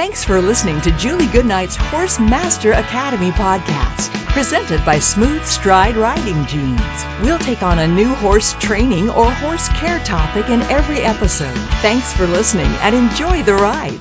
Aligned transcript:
Thanks 0.00 0.24
for 0.24 0.40
listening 0.40 0.80
to 0.80 0.90
Julie 0.92 1.26
Goodnight's 1.26 1.76
Horse 1.76 2.18
Master 2.18 2.72
Academy 2.72 3.32
podcast, 3.32 4.08
presented 4.28 4.82
by 4.86 4.98
Smooth 4.98 5.44
Stride 5.44 5.94
Riding 5.94 6.46
Jeans. 6.46 7.04
We'll 7.20 7.38
take 7.38 7.62
on 7.62 7.80
a 7.80 7.86
new 7.86 8.14
horse 8.14 8.54
training 8.54 9.10
or 9.10 9.30
horse 9.30 9.68
care 9.68 10.02
topic 10.02 10.48
in 10.48 10.62
every 10.72 11.00
episode. 11.00 11.54
Thanks 11.82 12.14
for 12.14 12.26
listening 12.26 12.70
and 12.80 12.96
enjoy 12.96 13.42
the 13.42 13.52
ride. 13.52 14.00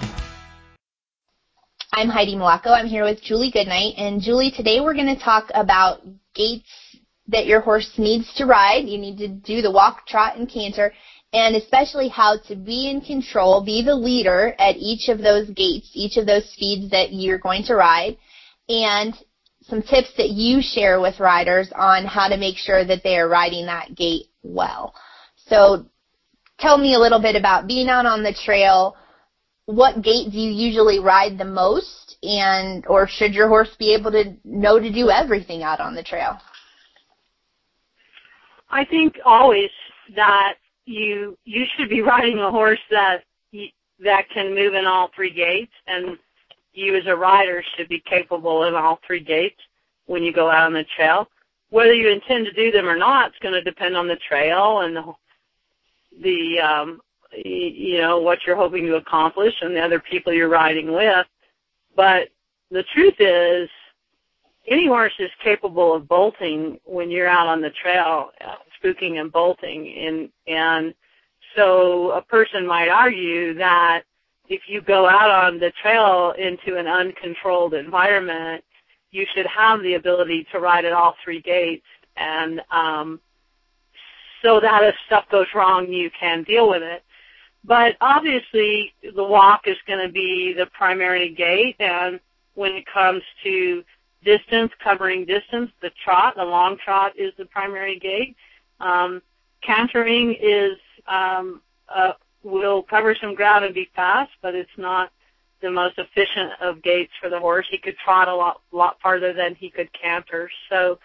I'm 1.91 2.07
Heidi 2.07 2.38
Melocco. 2.38 2.68
I'm 2.68 2.88
here 2.88 3.04
with 3.04 3.21
Julie 3.21 3.52
Goodnight. 3.52 3.95
And 3.97 4.21
Julie, 4.21 4.52
today 4.52 4.79
we're 4.79 4.93
going 4.93 5.13
to 5.13 5.21
talk 5.21 5.52
about 5.54 6.00
gaits 6.34 6.95
that 7.27 7.45
your 7.45 7.59
horse 7.59 7.91
needs 7.97 8.34
to 8.36 8.45
ride. 8.45 8.88
You 8.88 9.00
need 9.00 9.18
to 9.18 9.27
do 9.27 9.61
the 9.61 9.70
walk, 9.70 10.07
trot, 10.07 10.38
and 10.38 10.50
canter 10.50 10.93
and 11.34 11.55
especially 11.55 12.07
how 12.07 12.38
to 12.48 12.55
be 12.55 12.89
in 12.89 13.02
control, 13.02 13.64
be 13.64 13.84
the 13.84 13.96
leader 13.96 14.55
at 14.57 14.75
each 14.78 15.09
of 15.09 15.20
those 15.20 15.50
gaits, 15.52 15.91
each 15.93 16.18
of 16.18 16.25
those 16.25 16.50
speeds 16.52 16.89
that 16.91 17.14
you're 17.14 17.38
going 17.38 17.64
to 17.64 17.75
ride, 17.75 18.18
and 18.68 19.14
some 19.61 19.82
tips 19.82 20.11
that 20.18 20.29
you 20.29 20.61
share 20.61 21.00
with 21.00 21.19
riders 21.19 21.71
on 21.75 22.05
how 22.05 22.28
to 22.28 22.38
make 22.38 22.57
sure 22.57 22.83
that 22.83 23.04
they 23.04 23.18
are 23.18 23.29
riding 23.29 23.68
that 23.68 23.96
gait 23.96 24.28
well. 24.42 24.96
So 25.36 25.86
tell 26.57 26.78
me 26.78 26.96
a 26.96 27.00
little 27.00 27.21
bit 27.21 27.36
about 27.36 27.68
being 27.68 27.89
out 27.89 28.05
on 28.05 28.24
the 28.24 28.33
trail. 28.33 28.96
What 29.66 30.02
gait 30.02 30.32
do 30.32 30.39
you 30.39 30.52
usually 30.52 31.00
ride 31.00 31.38
the 31.38 31.46
most 31.46 32.17
and 32.23 32.86
or 32.88 33.08
should 33.08 33.33
your 33.33 33.47
horse 33.47 33.75
be 33.77 33.94
able 33.94 34.11
to 34.11 34.36
know 34.44 34.80
to 34.80 34.91
do 34.91 35.09
everything 35.09 35.61
out 35.61 35.80
on 35.80 35.94
the 35.94 36.03
trail? 36.03 36.38
I 38.72 38.86
think 38.86 39.16
always 39.25 39.69
that 40.16 40.55
you 40.89 41.38
you 41.45 41.66
should 41.75 41.89
be 41.89 42.02
riding 42.14 42.39
a 42.39 42.52
horse 42.52 42.80
that 42.92 43.23
that 44.03 44.30
can 44.34 44.56
move 44.56 44.73
in 44.73 44.86
all 44.86 45.09
three 45.16 45.31
gaits, 45.31 45.72
and 45.88 46.17
you 46.73 46.95
as 46.95 47.06
a 47.06 47.16
rider 47.16 47.64
should 47.75 47.89
be 47.89 48.00
capable 48.00 48.64
in 48.64 48.73
all 48.73 49.00
three 49.06 49.20
gaits 49.20 49.59
when 50.05 50.23
you 50.23 50.33
go 50.33 50.50
out 50.50 50.66
on 50.66 50.73
the 50.73 50.86
trail. 50.95 51.28
Whether 51.69 51.94
you 51.94 52.09
intend 52.09 52.45
to 52.45 52.53
do 52.53 52.72
them 52.72 52.88
or 52.88 52.97
not, 52.97 53.30
it's 53.30 53.39
going 53.39 53.53
to 53.53 53.61
depend 53.61 53.95
on 53.95 54.08
the 54.08 54.17
trail 54.28 54.80
and 54.80 54.95
the, 54.95 55.13
the 56.23 56.59
um, 56.59 57.02
you 57.33 58.00
know 58.00 58.19
what 58.19 58.39
you're 58.45 58.56
hoping 58.56 58.85
to 58.88 58.95
accomplish 58.95 59.53
and 59.61 59.75
the 59.75 59.81
other 59.81 60.00
people 60.00 60.33
you're 60.33 60.50
riding 60.50 60.91
with. 60.91 61.28
But 61.95 62.30
the 62.72 62.83
truth 62.94 63.16
is, 63.19 63.69
any 64.67 64.88
horse 64.88 65.13
is 65.19 65.30
capable 65.44 65.94
of 65.94 66.08
bolting 66.08 66.80
when 66.85 67.11
you're 67.11 67.28
out 67.28 67.47
on 67.47 67.61
the 67.61 67.72
trail 67.72 68.30
spooking 68.81 69.19
and 69.19 69.31
bolting 69.31 69.94
and 69.97 70.30
and 70.47 70.94
so 71.55 72.11
a 72.11 72.22
person 72.22 72.66
might 72.66 72.89
argue 72.89 73.53
that 73.55 74.03
if 74.47 74.61
you 74.67 74.81
go 74.81 75.08
out 75.08 75.30
on 75.30 75.59
the 75.59 75.72
trail 75.81 76.33
into 76.38 76.77
an 76.77 76.88
uncontrolled 76.88 77.73
environment, 77.73 78.63
you 79.11 79.25
should 79.33 79.45
have 79.45 79.81
the 79.81 79.95
ability 79.95 80.47
to 80.52 80.59
ride 80.59 80.85
at 80.85 80.94
all 80.94 81.16
three 81.23 81.41
gaits 81.41 81.85
and 82.17 82.61
um 82.72 83.19
so 84.41 84.59
that 84.59 84.83
if 84.83 84.95
stuff 85.05 85.25
goes 85.31 85.47
wrong 85.53 85.91
you 85.91 86.09
can 86.19 86.44
deal 86.44 86.69
with 86.69 86.81
it. 86.81 87.03
But 87.63 87.97
obviously 88.02 88.94
the 89.16 89.23
walk 89.23 89.61
is 89.67 89.77
going 89.85 90.05
to 90.05 90.11
be 90.11 90.53
the 90.53 90.66
primary 90.67 91.33
gait, 91.33 91.75
and 91.80 92.19
when 92.55 92.72
it 92.73 92.85
comes 92.91 93.22
to 93.44 93.83
distance, 94.23 94.72
covering 94.83 95.25
distance, 95.25 95.72
the 95.81 95.91
trot, 96.03 96.35
the 96.35 96.44
long 96.44 96.77
trot 96.83 97.13
is 97.17 97.33
the 97.38 97.45
primary 97.45 98.00
gait. 98.00 98.35
Um, 98.80 99.22
cantering 99.61 100.35
is 100.39 100.77
um, 101.08 101.61
uh, 101.94 102.13
will 102.44 102.83
cover 102.83 103.16
some 103.19 103.35
ground 103.35 103.66
and 103.66 103.73
be 103.73 103.89
fast, 103.95 104.31
but 104.41 104.55
it's 104.55 104.69
not 104.77 105.11
the 105.61 105.69
most 105.69 105.97
efficient 105.97 106.53
of 106.61 106.81
gaits 106.81 107.11
for 107.22 107.30
the 107.30 107.39
horse. 107.39 107.66
He 107.69 107.77
could 107.77 107.97
trot 107.97 108.27
a 108.27 108.35
lot 108.35 108.61
lot 108.72 108.97
farther 109.02 109.33
than 109.33 109.55
he 109.55 109.69
could 109.69 109.89
canter. 109.94 110.50
So, 110.69 111.00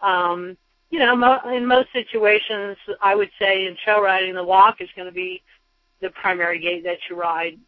um, 0.00 0.56
you 0.90 0.98
know, 0.98 1.16
mo- 1.16 1.40
in 1.54 1.66
most 1.66 1.88
situations, 1.92 2.76
I 3.02 3.14
would 3.14 3.30
say 3.38 3.66
in 3.66 3.76
trail 3.82 4.00
riding, 4.00 4.34
the 4.34 4.44
walk 4.44 4.80
is 4.80 4.88
going 4.94 5.08
to 5.08 5.14
be 5.14 5.42
the 6.00 6.10
primary 6.10 6.60
gait 6.60 6.84
that 6.84 6.98
you 7.08 7.16
ride. 7.16 7.58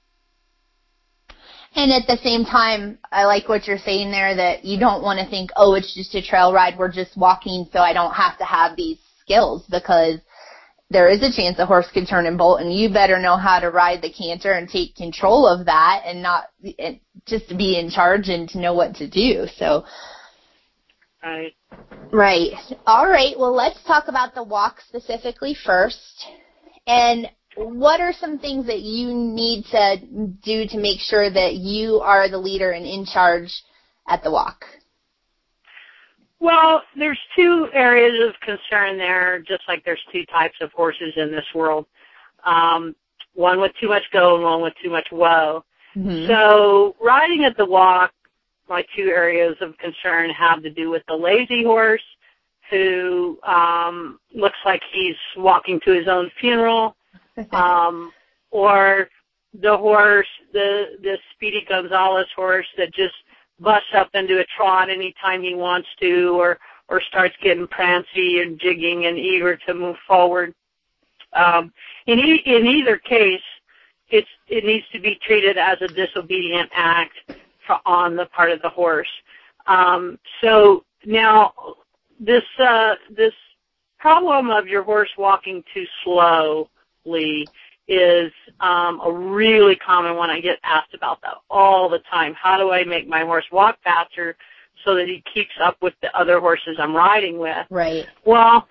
And 1.74 1.91
at 1.91 2.06
the 2.06 2.19
same 2.22 2.44
time, 2.44 2.98
I 3.10 3.24
like 3.24 3.48
what 3.48 3.66
you're 3.66 3.78
saying 3.78 4.10
there 4.10 4.36
that 4.36 4.64
you 4.64 4.78
don't 4.78 5.03
want 5.03 5.19
to 5.20 5.30
think, 5.30 5.50
oh, 5.56 5.74
it's 5.74 5.94
just 5.94 6.14
a 6.14 6.22
trail 6.22 6.53
ride. 6.53 6.78
We're 6.78 6.92
just 6.92 7.16
walking, 7.16 7.66
so 7.72 7.78
I 7.78 7.94
don't 7.94 8.12
have 8.12 8.36
to 8.38 8.44
have 8.44 8.76
these 8.76 8.98
skills 9.22 9.65
because 9.71 10.19
there 10.91 11.09
is 11.09 11.22
a 11.22 11.33
chance 11.34 11.59
a 11.59 11.65
horse 11.65 11.88
could 11.94 12.06
turn 12.06 12.27
and 12.27 12.37
bolt 12.37 12.60
and 12.60 12.75
you 12.75 12.93
better 12.93 13.19
know 13.19 13.37
how 13.37 13.59
to 13.59 13.71
ride 13.71 14.03
the 14.03 14.12
canter 14.12 14.53
and 14.53 14.69
take 14.69 14.94
control 14.94 15.47
of 15.47 15.65
that 15.66 16.03
and 16.05 16.22
not 16.22 16.44
and 16.78 17.00
just 17.27 17.49
to 17.49 17.56
be 17.56 17.78
in 17.78 17.88
charge 17.88 18.28
and 18.28 18.49
to 18.50 18.59
know 18.60 18.75
what 18.75 18.94
to 18.97 19.09
do. 19.09 19.47
So 19.56 19.84
Right. 21.22 21.55
Right. 22.12 22.53
All 22.87 23.06
right. 23.06 23.38
Well, 23.38 23.55
let's 23.55 23.83
talk 23.84 24.09
about 24.09 24.34
the 24.34 24.43
walk 24.43 24.81
specifically 24.81 25.54
first. 25.65 26.27
And 26.87 27.31
what 27.54 28.00
are 28.00 28.12
some 28.12 28.39
things 28.39 28.66
that 28.66 28.81
you 28.81 29.15
need 29.15 29.65
to 29.71 29.97
do 30.43 30.66
to 30.69 30.78
make 30.78 31.00
sure 31.00 31.31
that 31.31 31.54
you 31.54 32.00
are 32.00 32.28
the 32.28 32.39
leader 32.39 32.72
and 32.72 32.84
in 32.84 33.06
charge 33.06 33.62
at 34.09 34.22
the 34.25 34.31
walk? 34.31 34.65
Well, 36.42 36.82
there's 36.98 37.20
two 37.36 37.69
areas 37.72 38.28
of 38.28 38.34
concern 38.41 38.98
there, 38.98 39.38
just 39.47 39.62
like 39.69 39.84
there's 39.84 40.03
two 40.10 40.26
types 40.26 40.56
of 40.60 40.72
horses 40.72 41.12
in 41.16 41.30
this 41.30 41.44
world. 41.54 41.86
Um, 42.44 42.97
one 43.34 43.60
with 43.60 43.70
too 43.80 43.88
much 43.88 44.03
go 44.12 44.34
and 44.34 44.42
one 44.42 44.60
with 44.60 44.75
too 44.82 44.91
much 44.91 45.06
whoa. 45.12 45.64
Mm-hmm. 45.97 46.26
So 46.26 46.97
riding 47.00 47.44
at 47.44 47.56
the 47.56 47.64
walk, 47.64 48.10
my 48.69 48.84
two 48.97 49.04
areas 49.04 49.54
of 49.60 49.78
concern 49.78 50.30
have 50.30 50.64
to 50.64 50.70
do 50.70 50.91
with 50.91 51.04
the 51.06 51.14
lazy 51.14 51.62
horse 51.62 52.03
who 52.70 53.38
um, 53.44 54.19
looks 54.34 54.59
like 54.64 54.82
he's 54.92 55.14
walking 55.36 55.78
to 55.84 55.92
his 55.92 56.09
own 56.09 56.28
funeral, 56.41 56.97
um, 57.53 58.12
or 58.50 59.09
the 59.54 59.76
horse, 59.76 60.26
the 60.53 60.86
the 61.03 61.19
Speedy 61.36 61.64
Gonzales 61.69 62.26
horse 62.34 62.66
that 62.78 62.92
just 62.92 63.14
busts 63.62 63.88
up 63.94 64.10
into 64.14 64.40
a 64.40 64.44
trot 64.56 64.90
anytime 64.90 65.42
he 65.42 65.54
wants 65.54 65.88
to 66.00 66.38
or 66.38 66.58
or 66.88 67.00
starts 67.00 67.34
getting 67.42 67.66
prancy 67.68 68.40
and 68.40 68.60
jigging 68.60 69.06
and 69.06 69.16
eager 69.18 69.56
to 69.56 69.72
move 69.72 69.96
forward. 70.06 70.54
Um, 71.32 71.72
in, 72.06 72.18
e- 72.18 72.42
in 72.44 72.66
either 72.66 72.98
case, 72.98 73.40
it's, 74.10 74.28
it 74.48 74.64
needs 74.64 74.84
to 74.92 75.00
be 75.00 75.18
treated 75.26 75.56
as 75.56 75.78
a 75.80 75.88
disobedient 75.88 76.70
act 76.74 77.14
for, 77.66 77.78
on 77.86 78.16
the 78.16 78.26
part 78.26 78.50
of 78.50 78.60
the 78.60 78.68
horse. 78.68 79.08
Um, 79.66 80.18
so 80.42 80.84
now 81.06 81.54
this 82.20 82.42
uh, 82.58 82.94
this 83.16 83.32
problem 83.98 84.50
of 84.50 84.66
your 84.66 84.82
horse 84.82 85.10
walking 85.16 85.64
too 85.72 85.86
slowly 86.04 87.50
is 87.88 88.32
um, 88.60 89.00
a 89.04 89.12
really 89.12 89.76
common 89.76 90.16
one. 90.16 90.31
I 90.31 90.41
get 90.41 90.59
asked 90.62 90.94
about 90.94 91.20
that 91.22 91.34
all 91.50 91.88
the 91.88 92.00
time. 92.10 92.34
How 92.34 92.56
do 92.56 92.70
I 92.70 92.84
make 92.84 93.09
my 93.09 93.20
horse 93.20 93.44
walk 93.50 93.78
faster 93.82 94.37
so 94.84 94.94
that 94.94 95.09
he 95.09 95.22
keeps 95.32 95.53
up 95.62 95.76
with 95.82 95.94
the 96.03 96.16
other 96.16 96.41
horses 96.41 96.76
I'm 96.78 96.94
riding 96.94 97.38
with? 97.38 97.66
Right. 97.71 98.06
Well, 98.25 98.69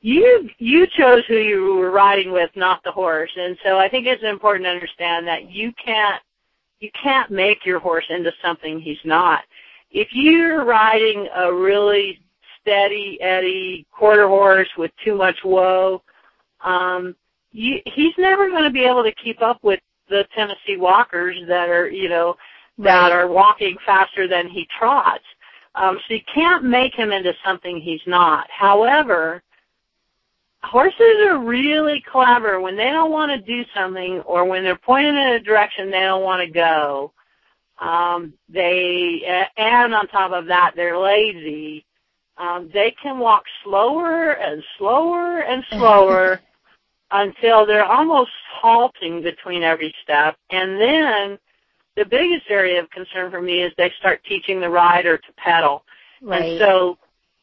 you 0.00 0.48
you 0.58 0.86
chose 0.96 1.24
who 1.26 1.36
you 1.36 1.74
were 1.74 1.90
riding 1.90 2.32
with, 2.32 2.50
not 2.54 2.82
the 2.84 2.92
horse, 2.92 3.30
and 3.36 3.56
so 3.64 3.78
I 3.78 3.88
think 3.88 4.06
it's 4.06 4.22
important 4.22 4.66
to 4.66 4.70
understand 4.70 5.26
that 5.26 5.50
you 5.50 5.72
can't 5.84 6.22
you 6.80 6.90
can't 7.00 7.30
make 7.30 7.66
your 7.66 7.80
horse 7.80 8.04
into 8.08 8.32
something 8.40 8.80
he's 8.80 8.98
not. 9.04 9.42
If 9.90 10.08
you're 10.12 10.64
riding 10.64 11.28
a 11.34 11.52
really 11.52 12.20
steady 12.60 13.18
Eddie 13.20 13.86
quarter 13.90 14.28
horse 14.28 14.68
with 14.76 14.92
too 15.04 15.16
much 15.16 15.36
whoa, 15.42 16.02
um, 16.64 17.16
you, 17.52 17.80
he's 17.86 18.14
never 18.18 18.48
going 18.48 18.64
to 18.64 18.70
be 18.70 18.84
able 18.84 19.02
to 19.02 19.14
keep 19.14 19.42
up 19.42 19.58
with 19.62 19.80
the 20.08 20.26
Tennessee 20.34 20.76
walkers 20.76 21.36
that 21.48 21.68
are, 21.68 21.88
you 21.88 22.08
know, 22.08 22.36
that 22.78 23.12
are 23.12 23.28
walking 23.28 23.76
faster 23.84 24.28
than 24.28 24.48
he 24.48 24.66
trots. 24.78 25.24
Um, 25.74 25.98
so 26.06 26.14
you 26.14 26.20
can't 26.32 26.64
make 26.64 26.94
him 26.94 27.12
into 27.12 27.32
something 27.44 27.80
he's 27.80 28.00
not. 28.06 28.46
However, 28.50 29.42
horses 30.62 31.26
are 31.26 31.38
really 31.38 32.02
clever 32.10 32.60
when 32.60 32.76
they 32.76 32.90
don't 32.90 33.10
want 33.10 33.30
to 33.30 33.38
do 33.38 33.64
something 33.74 34.20
or 34.20 34.44
when 34.44 34.64
they're 34.64 34.76
pointed 34.76 35.14
in 35.14 35.32
a 35.34 35.40
direction 35.40 35.90
they 35.90 36.00
don't 36.00 36.22
want 36.24 36.46
to 36.46 36.52
go. 36.52 37.12
Um, 37.80 38.34
they 38.48 39.22
and 39.56 39.94
on 39.94 40.08
top 40.08 40.32
of 40.32 40.46
that, 40.46 40.72
they're 40.74 40.98
lazy. 40.98 41.84
Um, 42.36 42.70
they 42.72 42.94
can 43.02 43.18
walk 43.18 43.44
slower 43.64 44.32
and 44.32 44.62
slower 44.78 45.40
and 45.40 45.64
slower 45.70 46.40
until 47.10 47.66
they're 47.66 47.84
almost 47.84 48.30
halting 48.60 49.22
between 49.22 49.62
every 49.62 49.94
step. 50.02 50.36
And 50.50 50.80
then 50.80 51.38
the 51.96 52.04
biggest 52.04 52.46
area 52.48 52.80
of 52.80 52.90
concern 52.90 53.30
for 53.30 53.40
me 53.40 53.62
is 53.62 53.72
they 53.76 53.92
start 53.98 54.22
teaching 54.24 54.60
the 54.60 54.68
rider 54.68 55.16
to 55.16 55.32
pedal. 55.36 55.84
Right. 56.22 56.42
And 56.42 56.58
so 56.58 56.98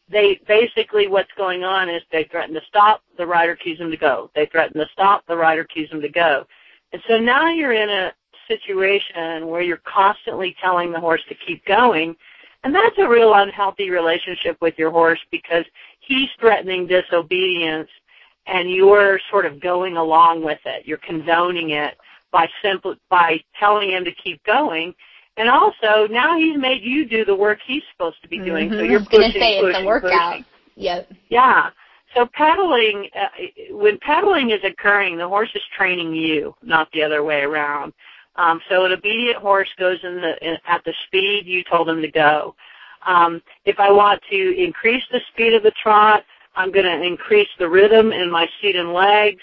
they 0.09 0.39
basically 0.47 1.07
what's 1.07 1.31
going 1.37 1.63
on 1.63 1.89
is 1.89 2.01
they 2.11 2.25
threaten 2.25 2.53
to 2.53 2.61
stop, 2.67 3.01
the 3.17 3.25
rider 3.25 3.55
cues 3.55 3.79
them 3.79 3.91
to 3.91 3.97
go. 3.97 4.29
They 4.35 4.45
threaten 4.45 4.79
to 4.79 4.87
stop, 4.93 5.25
the 5.27 5.35
rider 5.35 5.63
cues 5.63 5.89
them 5.89 6.01
to 6.01 6.09
go. 6.09 6.45
And 6.93 7.01
so 7.07 7.17
now 7.17 7.49
you're 7.49 7.73
in 7.73 7.89
a 7.89 8.13
situation 8.47 9.47
where 9.47 9.61
you're 9.61 9.81
constantly 9.85 10.55
telling 10.61 10.91
the 10.91 10.99
horse 10.99 11.21
to 11.29 11.35
keep 11.35 11.65
going, 11.65 12.15
and 12.63 12.73
that's 12.73 12.97
a 12.97 13.07
real 13.07 13.33
unhealthy 13.33 13.89
relationship 13.89 14.57
with 14.61 14.75
your 14.77 14.91
horse 14.91 15.19
because 15.31 15.65
he's 15.99 16.29
threatening 16.39 16.87
disobedience 16.87 17.89
and 18.47 18.71
you're 18.71 19.19
sort 19.29 19.45
of 19.45 19.59
going 19.59 19.97
along 19.97 20.43
with 20.43 20.59
it. 20.65 20.85
You're 20.85 20.99
condoning 20.99 21.71
it 21.71 21.95
by 22.31 22.47
simply 22.61 22.99
by 23.09 23.39
telling 23.59 23.91
him 23.91 24.03
to 24.05 24.11
keep 24.11 24.43
going. 24.43 24.93
And 25.37 25.49
also, 25.49 26.07
now 26.09 26.37
he's 26.37 26.57
made 26.57 26.81
you 26.81 27.05
do 27.05 27.25
the 27.25 27.35
work 27.35 27.59
he's 27.65 27.83
supposed 27.91 28.21
to 28.21 28.29
be 28.29 28.39
doing. 28.39 28.69
Mm-hmm. 28.69 28.79
So 28.79 28.83
you're 28.83 28.99
gonna 28.99 29.27
pushing, 29.27 29.41
say 29.41 29.61
pushing, 29.61 29.69
it's 29.69 29.79
a 29.79 29.85
workout. 29.85 30.31
pushing. 30.31 30.45
Yep. 30.75 31.11
Yeah. 31.29 31.69
So 32.13 32.27
pedaling, 32.33 33.09
uh, 33.13 33.27
when 33.71 33.97
pedaling 33.99 34.51
is 34.51 34.61
occurring, 34.63 35.17
the 35.17 35.27
horse 35.27 35.49
is 35.53 35.61
training 35.77 36.13
you, 36.13 36.55
not 36.61 36.87
the 36.93 37.03
other 37.03 37.23
way 37.23 37.41
around. 37.41 37.93
Um, 38.37 38.61
so 38.69 38.85
an 38.85 38.91
obedient 38.91 39.37
horse 39.37 39.69
goes 39.77 39.97
in 40.03 40.15
the 40.15 40.37
in, 40.41 40.57
at 40.67 40.83
the 40.85 40.93
speed 41.07 41.45
you 41.45 41.63
told 41.63 41.89
him 41.89 42.01
to 42.01 42.11
go. 42.11 42.55
Um, 43.05 43.41
if 43.65 43.79
I 43.79 43.91
want 43.91 44.21
to 44.29 44.61
increase 44.63 45.03
the 45.11 45.19
speed 45.31 45.53
of 45.53 45.63
the 45.63 45.71
trot, 45.81 46.23
I'm 46.55 46.71
going 46.71 46.85
to 46.85 47.03
increase 47.03 47.49
the 47.59 47.69
rhythm 47.69 48.11
in 48.11 48.31
my 48.31 48.47
seat 48.61 48.75
and 48.75 48.93
legs, 48.93 49.41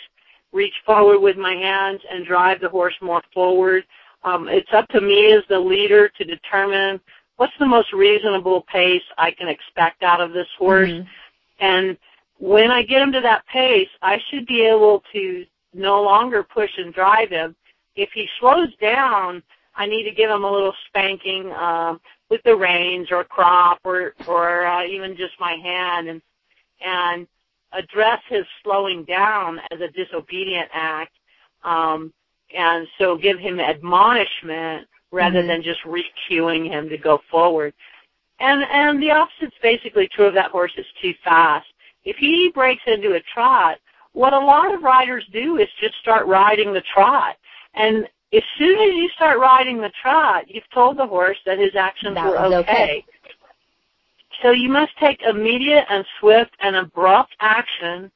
reach 0.53 0.75
forward 0.85 1.21
with 1.21 1.37
my 1.37 1.55
hands, 1.55 2.01
and 2.11 2.27
drive 2.27 2.61
the 2.61 2.69
horse 2.69 2.95
more 3.01 3.23
forward. 3.33 3.85
Um, 4.25 4.49
it's 4.49 4.73
up 4.73 4.89
to 4.89 5.01
me 5.01 5.33
as 5.33 5.43
the 5.49 5.59
leader 5.59 6.09
to 6.09 6.25
determine 6.25 7.01
what's 7.37 7.53
the 7.59 7.67
most 7.67 7.93
reasonable 7.93 8.63
pace 8.63 9.03
I 9.19 9.31
can 9.33 9.49
expect 9.49 10.03
out 10.03 10.21
of 10.21 10.33
this 10.33 10.49
horse. 10.59 10.91
Mhm. 10.91 11.07
And 11.59 11.97
when 12.39 12.71
I 12.71 12.83
get 12.83 13.03
him 13.03 13.13
to 13.13 13.21
that 13.21 13.47
pace, 13.47 13.89
I 14.01 14.19
should 14.29 14.47
be 14.47 14.63
able 14.63 15.03
to 15.13 15.47
no 15.75 16.03
longer 16.03 16.43
push 16.43 16.77
and 16.79 16.93
drive 16.93 17.31
him. 17.31 17.57
If 17.97 18.11
he 18.13 18.29
slows 18.39 18.75
down, 18.77 19.43
I 19.75 19.87
need 19.87 20.05
to 20.05 20.11
give 20.11 20.31
him 20.31 20.45
a 20.45 20.51
little 20.51 20.75
spanking 20.89 21.53
um, 21.53 22.01
with 22.29 22.43
the 22.45 22.57
reins 22.57 23.11
or 23.11 23.25
crop 23.25 23.81
or 23.85 24.15
or 24.27 24.67
uh, 24.67 24.85
even 24.85 25.17
just 25.17 25.39
my 25.41 25.55
hand 25.55 26.09
and 26.09 26.23
and 26.85 27.27
address 27.73 28.21
his 28.29 28.45
slowing 28.63 29.05
down 29.05 29.61
as 29.71 29.81
a 29.81 29.89
disobedient 29.89 30.69
act. 30.73 31.13
Um, 31.65 32.13
and 32.55 32.87
so 32.99 33.17
give 33.17 33.39
him 33.39 33.61
admonishment 33.61 34.87
rather 35.11 35.43
Mhm. 35.43 35.47
than 35.47 35.63
just 35.63 35.85
re-cueing 35.85 36.69
him 36.69 36.89
to 36.89 36.99
go 36.99 37.19
forward. 37.31 37.73
And 38.39 38.65
and 38.65 39.03
the 39.03 39.11
opposite's 39.11 39.57
basically 39.63 40.09
true 40.09 40.27
of 40.27 40.35
that 40.35 40.51
horse 40.51 40.73
is 40.77 40.87
too 41.01 41.15
fast. 41.25 41.67
If 42.05 42.17
he 42.17 42.51
breaks 42.51 42.83
into 42.87 43.15
a 43.15 43.21
trot, 43.21 43.79
what 44.13 44.33
a 44.33 44.39
lot 44.39 44.75
of 44.75 44.83
riders 44.83 45.25
do 45.33 45.59
is 45.59 45.69
just 45.81 45.95
start 45.97 46.27
riding 46.27 46.73
the 46.73 46.83
trot. 46.83 47.37
And 47.75 48.09
as 48.33 48.43
soon 48.59 48.79
as 48.79 48.95
you 48.95 49.09
start 49.11 49.39
riding 49.39 49.81
the 49.81 49.93
trot, 50.03 50.51
you've 50.51 50.69
told 50.71 50.97
the 50.97 51.07
horse 51.07 51.39
that 51.47 51.59
his 51.59 51.75
actions 51.77 52.17
That 52.17 52.27
were 52.27 52.39
okay. 52.39 52.59
okay. 52.59 53.05
So 54.43 54.51
you 54.51 54.69
must 54.69 54.97
take 54.99 55.21
immediate 55.23 55.85
and 55.89 56.05
swift 56.19 56.53
and 56.61 56.77
abrupt 56.77 57.35
action 57.41 58.11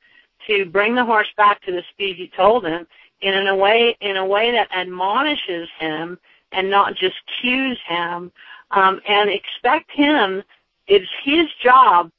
to 0.47 0.65
bring 0.67 0.95
the 0.95 1.05
horse 1.05 1.29
back 1.37 1.63
to 1.63 1.73
the 1.73 1.83
speed 1.93 2.19
you 2.19 2.29
told 2.37 2.65
him 2.65 2.87
in 3.21 3.47
a 3.47 3.57
way 3.57 3.97
in 4.01 4.17
a 4.17 4.27
way 4.27 4.53
that 4.53 4.69
admonishes 4.71 5.69
him 5.79 6.19
and 6.53 6.71
not 6.71 6.95
just 6.95 7.17
cues 7.41 7.79
him 7.89 8.31
um, 8.71 9.01
and 9.09 9.31
expect 9.31 9.91
him 9.91 10.43
it's 10.87 11.11
his 11.25 11.47
job 11.63 12.11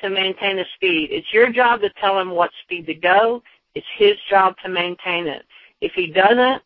to 0.00 0.10
maintain 0.10 0.56
the 0.56 0.64
speed. 0.74 1.10
It's 1.10 1.32
your 1.32 1.52
job 1.52 1.80
to 1.80 1.90
tell 2.00 2.18
him 2.18 2.30
what 2.30 2.50
speed 2.62 2.86
to 2.86 2.94
go. 2.94 3.42
It's 3.74 3.86
his 3.96 4.14
job 4.28 4.54
to 4.62 4.68
maintain 4.68 5.26
it. 5.26 5.44
If 5.80 5.92
he 5.92 6.06
doesn't, 6.06 6.62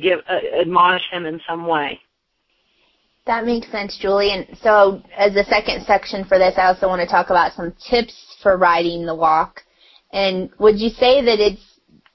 give 0.00 0.20
uh, 0.28 0.40
admonish 0.60 1.08
him 1.10 1.26
in 1.26 1.40
some 1.48 1.66
way. 1.66 2.00
That 3.28 3.44
makes 3.44 3.70
sense, 3.70 3.98
Julie. 4.00 4.30
And 4.30 4.56
so, 4.62 5.02
as 5.14 5.34
the 5.34 5.44
second 5.44 5.84
section 5.84 6.24
for 6.24 6.38
this, 6.38 6.54
I 6.56 6.64
also 6.64 6.88
want 6.88 7.02
to 7.02 7.06
talk 7.06 7.28
about 7.28 7.52
some 7.52 7.74
tips 7.90 8.14
for 8.42 8.56
riding 8.56 9.04
the 9.04 9.14
walk. 9.14 9.60
And 10.14 10.48
would 10.58 10.80
you 10.80 10.88
say 10.88 11.22
that 11.22 11.38
it's 11.38 11.60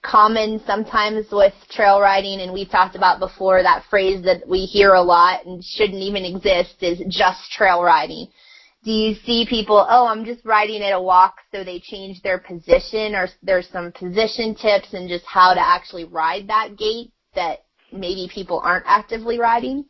common 0.01 0.60
sometimes 0.65 1.27
with 1.31 1.54
trail 1.69 2.01
riding, 2.01 2.42
and 2.42 2.51
we've 2.51 2.69
talked 2.69 2.95
about 2.95 3.19
before 3.19 3.62
that 3.62 3.83
phrase 3.92 4.24
that 4.24 4.48
we 4.48 4.65
hear 4.65 4.94
a 4.95 5.01
lot 5.04 5.45
and 5.45 5.63
shouldn't 5.63 6.01
even 6.01 6.25
exist 6.25 6.81
is 6.81 7.00
just 7.07 7.51
trail 7.51 7.83
riding. 7.83 8.25
Do 8.83 8.92
you 8.92 9.13
see 9.24 9.45
people, 9.48 9.86
oh, 9.88 10.07
I'm 10.07 10.25
just 10.25 10.44
riding 10.44 10.81
at 10.81 10.94
a 10.94 11.01
walk, 11.01 11.36
so 11.51 11.63
they 11.63 11.80
change 11.80 12.24
their 12.24 12.39
position, 12.39 13.13
or 13.13 13.27
there's 13.44 13.69
some 13.69 13.92
position 13.92 14.56
tips 14.56 14.94
and 14.94 15.07
just 15.07 15.25
how 15.27 15.54
to 15.54 15.62
actually 15.62 16.06
ride 16.06 16.48
that 16.48 16.75
gait 16.75 17.12
that 17.36 17.65
maybe 17.92 18.27
people 18.33 18.60
aren't 18.63 18.86
actively 18.88 19.38
riding? 19.38 19.86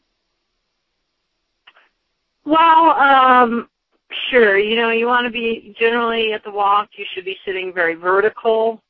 Well, 2.46 2.92
um, 2.92 3.70
sure. 4.30 4.58
You 4.58 4.76
know, 4.76 4.92
you 4.92 5.08
want 5.08 5.26
to 5.26 5.32
be 5.32 5.76
generally 5.80 6.34
at 6.34 6.44
the 6.44 6.52
walk. 6.52 6.90
You 6.98 7.06
should 7.14 7.26
be 7.26 7.38
sitting 7.46 7.74
very 7.74 7.96
vertical. 7.96 8.82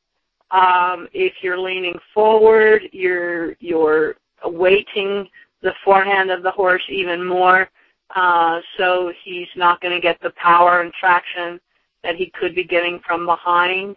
Um, 0.50 1.08
if 1.12 1.34
you're 1.42 1.58
leaning 1.58 1.98
forward, 2.12 2.82
you're 2.92 3.54
you're 3.60 4.16
weighting 4.44 5.28
the 5.62 5.72
forehand 5.84 6.30
of 6.30 6.42
the 6.42 6.50
horse 6.50 6.82
even 6.90 7.24
more, 7.24 7.70
uh, 8.14 8.60
so 8.76 9.12
he's 9.24 9.48
not 9.56 9.80
going 9.80 9.94
to 9.94 10.00
get 10.00 10.20
the 10.20 10.32
power 10.36 10.82
and 10.82 10.92
traction 10.92 11.58
that 12.02 12.16
he 12.16 12.30
could 12.38 12.54
be 12.54 12.64
getting 12.64 13.00
from 13.06 13.24
behind. 13.24 13.96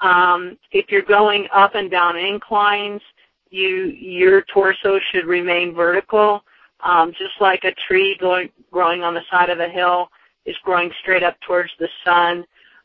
Um, 0.00 0.58
if 0.72 0.90
you're 0.90 1.02
going 1.02 1.46
up 1.52 1.74
and 1.74 1.90
down 1.90 2.16
inclines, 2.16 3.02
you 3.50 3.86
your 3.86 4.42
torso 4.42 4.98
should 5.10 5.26
remain 5.26 5.74
vertical 5.74 6.42
um, 6.82 7.12
just 7.12 7.40
like 7.40 7.64
a 7.64 7.74
tree 7.86 8.16
going, 8.20 8.50
growing 8.70 9.02
on 9.02 9.14
the 9.14 9.22
side 9.30 9.50
of 9.50 9.60
a 9.60 9.68
hill 9.68 10.08
is 10.44 10.56
growing 10.64 10.90
straight 11.00 11.22
up 11.22 11.36
towards 11.46 11.70
the 11.78 11.88
sun. 12.04 12.44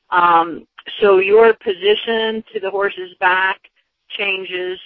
Um, 0.10 0.68
so 1.02 1.18
your 1.18 1.54
position 1.54 2.44
to 2.54 2.60
the 2.62 2.70
horse's 2.70 3.14
back 3.20 3.60
changes 4.10 4.80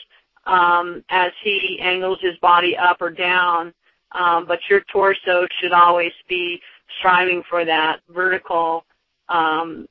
um, 0.45 1.03
as 1.09 1.31
he 1.43 1.79
angles 1.81 2.19
his 2.21 2.37
body 2.37 2.75
up 2.75 3.01
or 3.01 3.11
down, 3.11 3.73
um, 4.13 4.45
but 4.47 4.59
your 4.69 4.81
torso 4.91 5.45
should 5.59 5.71
always 5.71 6.13
be 6.27 6.59
striving 6.99 7.43
for 7.49 7.65
that 7.65 7.99
vertical 8.09 8.85
um, 9.29 9.87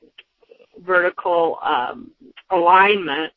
vertical 0.85 1.57
um, 1.63 2.11
alignment 2.51 3.31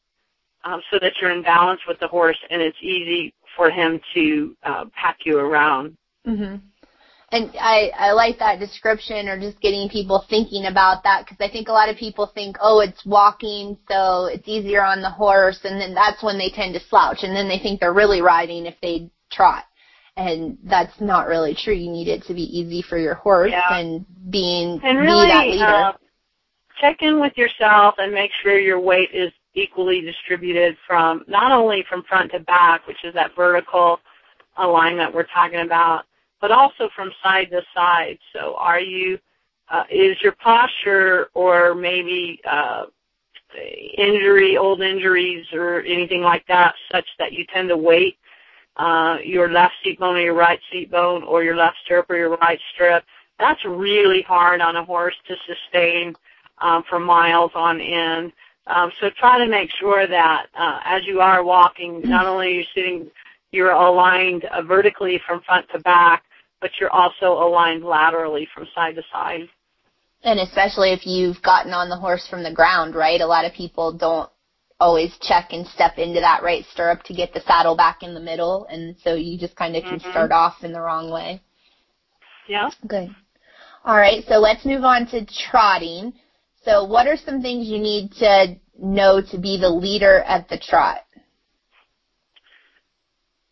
um, 0.64 0.80
so 0.90 0.98
that 1.00 1.12
you're 1.20 1.30
in 1.30 1.42
balance 1.42 1.80
with 1.86 1.98
the 2.00 2.08
horse 2.08 2.38
and 2.50 2.60
it's 2.60 2.76
easy 2.80 3.34
for 3.56 3.70
him 3.70 4.00
to 4.14 4.56
uh, 4.62 4.84
pack 4.94 5.18
you 5.24 5.38
around. 5.38 5.96
hmm 6.24 6.56
And 7.32 7.50
I, 7.60 7.90
I 7.96 8.12
like 8.12 8.38
that 8.38 8.60
description 8.60 9.28
or 9.28 9.38
just 9.38 9.60
getting 9.60 9.88
people 9.88 10.24
thinking 10.28 10.66
about 10.66 11.02
that 11.04 11.24
because 11.24 11.38
I 11.40 11.50
think 11.50 11.68
a 11.68 11.72
lot 11.72 11.88
of 11.88 11.96
people 11.96 12.30
think, 12.34 12.56
oh, 12.60 12.80
it's 12.80 13.04
walking, 13.04 13.76
so 13.90 14.26
it's 14.26 14.46
easier 14.46 14.84
on 14.84 15.02
the 15.02 15.10
horse, 15.10 15.60
and 15.64 15.80
then 15.80 15.94
that's 15.94 16.22
when 16.22 16.38
they 16.38 16.50
tend 16.50 16.74
to 16.74 16.80
slouch, 16.88 17.18
and 17.22 17.34
then 17.34 17.48
they 17.48 17.58
think 17.58 17.80
they're 17.80 17.92
really 17.92 18.20
riding 18.20 18.66
if 18.66 18.74
they 18.80 19.10
trot. 19.32 19.64
And 20.16 20.58
that's 20.64 21.00
not 21.00 21.26
really 21.26 21.56
true. 21.56 21.74
You 21.74 21.90
need 21.90 22.06
it 22.06 22.22
to 22.24 22.34
be 22.34 22.42
easy 22.42 22.82
for 22.82 22.98
your 22.98 23.14
horse 23.14 23.50
Yeah. 23.50 23.76
and 23.76 24.06
being 24.30 24.80
And 24.84 24.98
be 24.98 25.04
that 25.04 25.46
really, 25.46 25.50
leader. 25.58 25.64
uh, 25.66 25.92
check 26.80 27.02
in 27.02 27.20
with 27.20 27.36
yourself 27.36 27.96
and 27.98 28.12
make 28.12 28.30
sure 28.42 28.58
your 28.58 28.78
weight 28.80 29.10
is 29.12 29.32
equally 29.54 30.00
distributed 30.00 30.76
from 30.86 31.24
not 31.28 31.52
only 31.52 31.84
from 31.88 32.02
front 32.04 32.32
to 32.32 32.40
back, 32.40 32.86
which 32.86 33.04
is 33.04 33.14
that 33.14 33.34
vertical 33.36 34.00
alignment 34.56 35.14
we're 35.14 35.26
talking 35.34 35.60
about, 35.60 36.04
but 36.40 36.50
also 36.50 36.88
from 36.94 37.10
side 37.22 37.50
to 37.50 37.62
side. 37.74 38.18
So 38.32 38.54
are 38.58 38.80
you, 38.80 39.18
uh, 39.68 39.84
is 39.90 40.16
your 40.22 40.32
posture 40.32 41.28
or 41.34 41.74
maybe 41.74 42.40
uh, 42.50 42.84
injury, 43.96 44.56
old 44.56 44.82
injuries 44.82 45.46
or 45.52 45.80
anything 45.82 46.22
like 46.22 46.46
that 46.48 46.74
such 46.90 47.06
that 47.18 47.32
you 47.32 47.44
tend 47.52 47.68
to 47.68 47.76
weight 47.76 48.18
uh, 48.76 49.18
your 49.24 49.50
left 49.50 49.74
seat 49.82 49.98
bone 50.00 50.16
or 50.16 50.20
your 50.20 50.34
right 50.34 50.60
seat 50.72 50.90
bone 50.90 51.22
or 51.22 51.44
your 51.44 51.56
left 51.56 51.76
stirrup 51.84 52.10
or 52.10 52.16
your 52.16 52.36
right 52.36 52.58
stirrup? 52.74 53.04
That's 53.38 53.64
really 53.64 54.22
hard 54.22 54.60
on 54.60 54.76
a 54.76 54.84
horse 54.84 55.14
to 55.28 55.34
sustain 55.46 56.14
um, 56.58 56.84
for 56.88 57.00
miles 57.00 57.50
on 57.54 57.80
end. 57.80 58.32
Um, 58.66 58.90
so 59.00 59.10
try 59.18 59.38
to 59.38 59.50
make 59.50 59.70
sure 59.78 60.06
that 60.06 60.46
uh, 60.58 60.80
as 60.84 61.02
you 61.06 61.20
are 61.20 61.44
walking, 61.44 62.00
not 62.04 62.26
only 62.26 62.46
are 62.46 62.50
you 62.50 62.64
sitting, 62.74 63.10
you're 63.52 63.72
aligned 63.72 64.44
uh, 64.46 64.62
vertically 64.62 65.20
from 65.26 65.42
front 65.42 65.66
to 65.72 65.80
back, 65.80 66.22
but 66.60 66.70
you're 66.80 66.90
also 66.90 67.32
aligned 67.32 67.84
laterally 67.84 68.48
from 68.54 68.66
side 68.74 68.94
to 68.96 69.02
side. 69.12 69.48
And 70.22 70.40
especially 70.40 70.92
if 70.92 71.06
you've 71.06 71.42
gotten 71.42 71.72
on 71.72 71.90
the 71.90 71.96
horse 71.96 72.26
from 72.28 72.42
the 72.42 72.52
ground, 72.52 72.94
right? 72.94 73.20
A 73.20 73.26
lot 73.26 73.44
of 73.44 73.52
people 73.52 73.92
don't 73.92 74.30
always 74.80 75.16
check 75.20 75.48
and 75.52 75.66
step 75.66 75.98
into 75.98 76.20
that 76.20 76.42
right 76.42 76.64
stirrup 76.72 77.02
to 77.04 77.14
get 77.14 77.32
the 77.34 77.40
saddle 77.40 77.76
back 77.76 78.02
in 78.02 78.14
the 78.14 78.20
middle, 78.20 78.66
and 78.70 78.96
so 79.04 79.14
you 79.14 79.38
just 79.38 79.54
kind 79.56 79.76
of 79.76 79.84
can 79.84 80.00
Mhm. 80.00 80.10
start 80.10 80.32
off 80.32 80.64
in 80.64 80.72
the 80.72 80.80
wrong 80.80 81.10
way. 81.10 81.40
Yeah. 82.46 82.70
Good. 82.86 83.14
All 83.84 83.96
right, 83.96 84.24
so 84.26 84.38
let's 84.38 84.64
move 84.64 84.84
on 84.84 85.06
to 85.08 85.26
trotting. 85.26 86.14
So 86.64 86.84
what 86.84 87.06
are 87.06 87.16
some 87.16 87.42
things 87.42 87.68
you 87.68 87.78
need 87.78 88.12
to 88.12 88.56
know 88.78 89.20
to 89.30 89.38
be 89.38 89.58
the 89.58 89.68
leader 89.68 90.20
at 90.20 90.48
the 90.48 90.58
trot? 90.58 91.04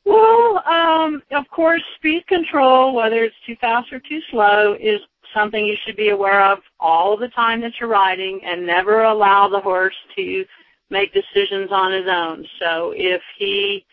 Well, 0.05 0.63
um, 0.67 1.23
of 1.31 1.49
course, 1.51 1.83
speed 1.97 2.27
control, 2.27 2.95
whether 2.95 3.23
it's 3.25 3.37
too 3.47 3.57
fast 3.61 3.93
or 3.93 4.01
too 4.01 4.21
slow, 4.31 4.77
is 4.81 5.01
something 5.35 5.65
you 5.65 5.77
should 5.85 5.97
be 5.97 6.09
aware 6.09 6.45
of 6.45 6.59
all 6.81 7.17
the 7.17 7.29
time 7.29 7.61
that 7.61 7.73
you're 7.79 7.89
riding 7.89 8.41
and 8.45 8.67
never 8.67 9.05
allow 9.05 9.49
the 9.49 9.61
horse 9.61 9.95
to 10.17 10.45
make 10.91 11.13
decisions 11.15 11.71
on 11.71 11.93
his 11.93 12.07
own. 12.09 12.47
So 12.61 12.93
if 12.97 13.23
he, 13.39 13.87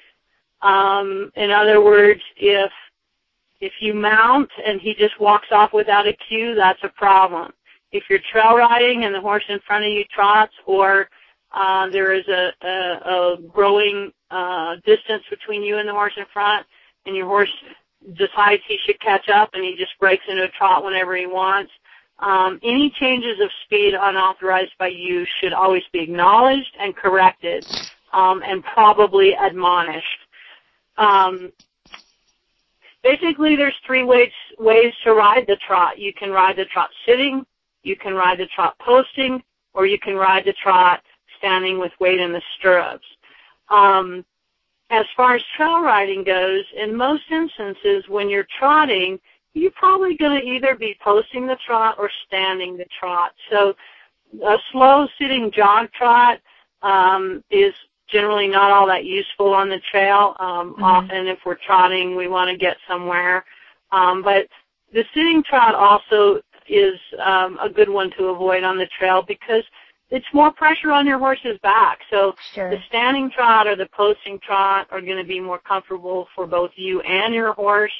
um, 0.61 1.31
in 1.35 1.51
other 1.51 1.83
words, 1.83 2.21
if 2.38 2.71
if 3.61 3.73
you 3.81 3.93
mount 3.93 4.49
and 4.65 4.79
he 4.79 4.93
just 4.95 5.19
walks 5.19 5.47
off 5.51 5.73
without 5.73 6.07
a 6.07 6.13
cue, 6.13 6.55
that's 6.55 6.79
a 6.83 6.89
problem. 6.89 7.51
If 7.91 8.03
you're 8.10 8.19
trail 8.31 8.55
riding 8.55 9.05
and 9.05 9.13
the 9.13 9.22
horse 9.22 9.43
in 9.50 9.60
front 9.65 9.86
of 9.86 9.91
you 9.91 10.03
trots 10.13 10.53
or 10.65 11.10
uh, 11.51 11.89
there 11.89 12.13
is 12.13 12.27
a, 12.27 12.51
a, 12.62 12.67
a 12.67 13.38
growing 13.51 14.12
uh, 14.29 14.75
distance 14.86 15.24
between 15.29 15.63
you 15.63 15.77
and 15.77 15.88
the 15.88 15.93
horse 15.93 16.13
in 16.17 16.25
front, 16.31 16.65
and 17.05 17.15
your 17.15 17.25
horse 17.25 17.50
decides 18.13 18.62
he 18.67 18.77
should 18.86 19.00
catch 19.00 19.29
up 19.29 19.50
and 19.53 19.63
he 19.63 19.75
just 19.75 19.98
breaks 20.00 20.24
into 20.29 20.43
a 20.43 20.50
trot 20.50 20.84
whenever 20.84 21.15
he 21.15 21.25
wants. 21.25 21.72
Um, 22.19 22.60
any 22.63 22.91
changes 23.00 23.39
of 23.41 23.50
speed 23.65 23.93
unauthorized 24.00 24.74
by 24.77 24.88
you 24.88 25.25
should 25.39 25.53
always 25.53 25.84
be 25.93 26.01
acknowledged 26.01 26.75
and 26.79 26.96
corrected, 26.96 27.65
um, 28.12 28.43
and 28.46 28.63
probably 28.63 29.34
admonished. 29.34 30.05
Um, 30.98 31.51
basically, 33.03 33.55
there's 33.55 33.75
three 33.86 34.03
ways 34.03 34.31
ways 34.58 34.93
to 35.05 35.13
ride 35.13 35.46
the 35.48 35.55
trot. 35.65 35.98
You 35.98 36.13
can 36.13 36.29
ride 36.29 36.58
the 36.58 36.65
trot 36.65 36.89
sitting, 37.05 37.46
you 37.83 37.95
can 37.95 38.13
ride 38.13 38.39
the 38.39 38.48
trot 38.48 38.75
posting, 38.79 39.41
or 39.74 39.86
you 39.86 40.00
can 40.00 40.15
ride 40.15 40.45
the 40.45 40.53
trot 40.53 41.01
standing 41.38 41.79
with 41.79 41.91
weight 42.00 42.19
in 42.19 42.33
the 42.33 42.41
stirrups. 42.57 43.05
Um, 43.69 44.25
as 44.89 45.05
far 45.15 45.36
as 45.36 45.41
trail 45.55 45.81
riding 45.81 46.24
goes, 46.24 46.63
in 46.75 46.95
most 46.95 47.24
instances, 47.31 48.03
when 48.07 48.29
you're 48.29 48.48
trotting, 48.57 49.19
you're 49.53 49.71
probably 49.71 50.15
going 50.15 50.39
to 50.39 50.48
either 50.48 50.75
be 50.75 50.98
posting 51.03 51.45
the 51.45 51.57
trot 51.65 51.95
or 52.00 52.09
standing 52.27 52.77
the 52.77 52.86
trot. 53.00 53.31
So 53.51 53.75
a 54.43 54.57
slow 54.71 55.07
sitting 55.19 55.51
jog 55.51 55.91
trot 55.91 56.39
um, 56.81 57.43
is 57.50 57.74
generally 58.07 58.48
not 58.48 58.71
all 58.71 58.88
that 58.88 59.05
useful 59.05 59.53
on 59.53 59.69
the 59.69 59.81
trail. 59.91 60.36
Um, 60.39 60.74
mm-hmm. 60.74 60.83
Often, 60.83 61.27
if 61.27 61.39
we're 61.45 61.57
trotting, 61.65 62.15
we 62.15 62.27
want 62.27 62.50
to 62.50 62.57
get 62.57 62.77
somewhere. 62.88 63.45
Um, 63.91 64.24
but 64.24 64.48
the 64.93 65.03
sitting 65.13 65.43
trot 65.43 65.75
also 65.75 66.41
is 66.69 66.99
um, 67.23 67.57
a 67.61 67.69
good 67.69 67.89
one 67.89 68.11
to 68.17 68.25
avoid 68.25 68.63
on 68.63 68.77
the 68.77 68.88
trail 68.97 69.23
because 69.27 69.63
it's 70.11 70.25
more 70.33 70.51
pressure 70.51 70.91
on 70.91 71.05
your 71.05 71.19
horse's 71.19 71.59
back. 71.61 71.99
So 72.09 72.33
sure. 72.53 72.69
the 72.71 72.77
standing 72.88 73.29
trot 73.29 73.67
or 73.67 73.75
the 73.75 73.88
posting 73.95 74.39
trot 74.39 74.88
are 74.91 75.01
going 75.01 75.17
to 75.17 75.27
be 75.27 75.39
more 75.39 75.59
comfortable 75.59 76.27
for 76.35 76.47
both 76.47 76.71
you 76.75 77.01
and 77.01 77.33
your 77.33 77.53
horse 77.53 77.91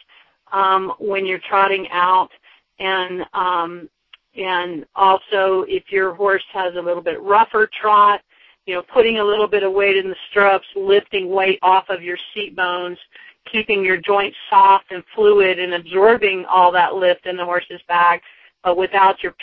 um, 0.52 0.94
when 1.00 1.26
you're 1.26 1.42
trotting 1.48 1.88
out. 1.92 2.30
And 2.80 3.26
um, 3.34 3.90
and 4.36 4.86
also 4.96 5.66
if 5.68 5.92
your 5.92 6.14
horse 6.14 6.44
has 6.54 6.74
a 6.76 6.82
little 6.82 7.04
bit 7.04 7.22
rougher 7.22 7.70
trot, 7.80 8.22
you 8.66 8.76
know, 8.76 8.84
putting 8.94 9.18
a 9.18 9.24
little 9.24 9.48
bit 9.48 9.64
of 9.64 9.74
weight 9.74 9.98
in 9.98 10.10
the 10.10 10.16
stirrups, 10.30 10.68
lifting 10.76 11.30
weight 11.30 11.60
off 11.62 11.86
of 11.90 12.02
your 12.02 12.18
seat 12.34 12.56
bones, 12.56 12.98
keeping 13.52 13.84
your 13.84 13.98
joints 13.98 14.38
soft 14.50 14.86
and 14.92 15.04
fluid 15.16 15.60
and 15.60 15.74
absorbing 15.74 16.46
all 16.46 16.72
that 16.72 16.96
lift 16.96 17.26
in 17.26 17.36
the 17.36 17.44
horse's 17.46 17.82
back 17.88 18.22
but 18.64 18.78
without 18.78 19.24
your 19.24 19.34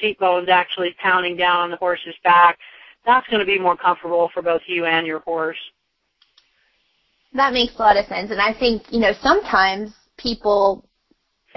seat 0.00 0.18
bones 0.18 0.48
actually 0.48 0.94
pounding 1.00 1.36
down 1.36 1.60
on 1.60 1.70
the 1.70 1.76
horse's 1.76 2.14
back, 2.22 2.58
that's 3.06 3.26
going 3.28 3.40
to 3.40 3.46
be 3.46 3.58
more 3.58 3.76
comfortable 3.76 4.30
for 4.32 4.42
both 4.42 4.62
you 4.66 4.86
and 4.86 5.06
your 5.06 5.20
horse. 5.20 5.58
That 7.34 7.52
makes 7.52 7.74
a 7.76 7.82
lot 7.82 7.96
of 7.96 8.06
sense. 8.06 8.30
And 8.30 8.40
I 8.40 8.54
think, 8.58 8.82
you 8.90 9.00
know, 9.00 9.12
sometimes 9.20 9.92
people 10.16 10.88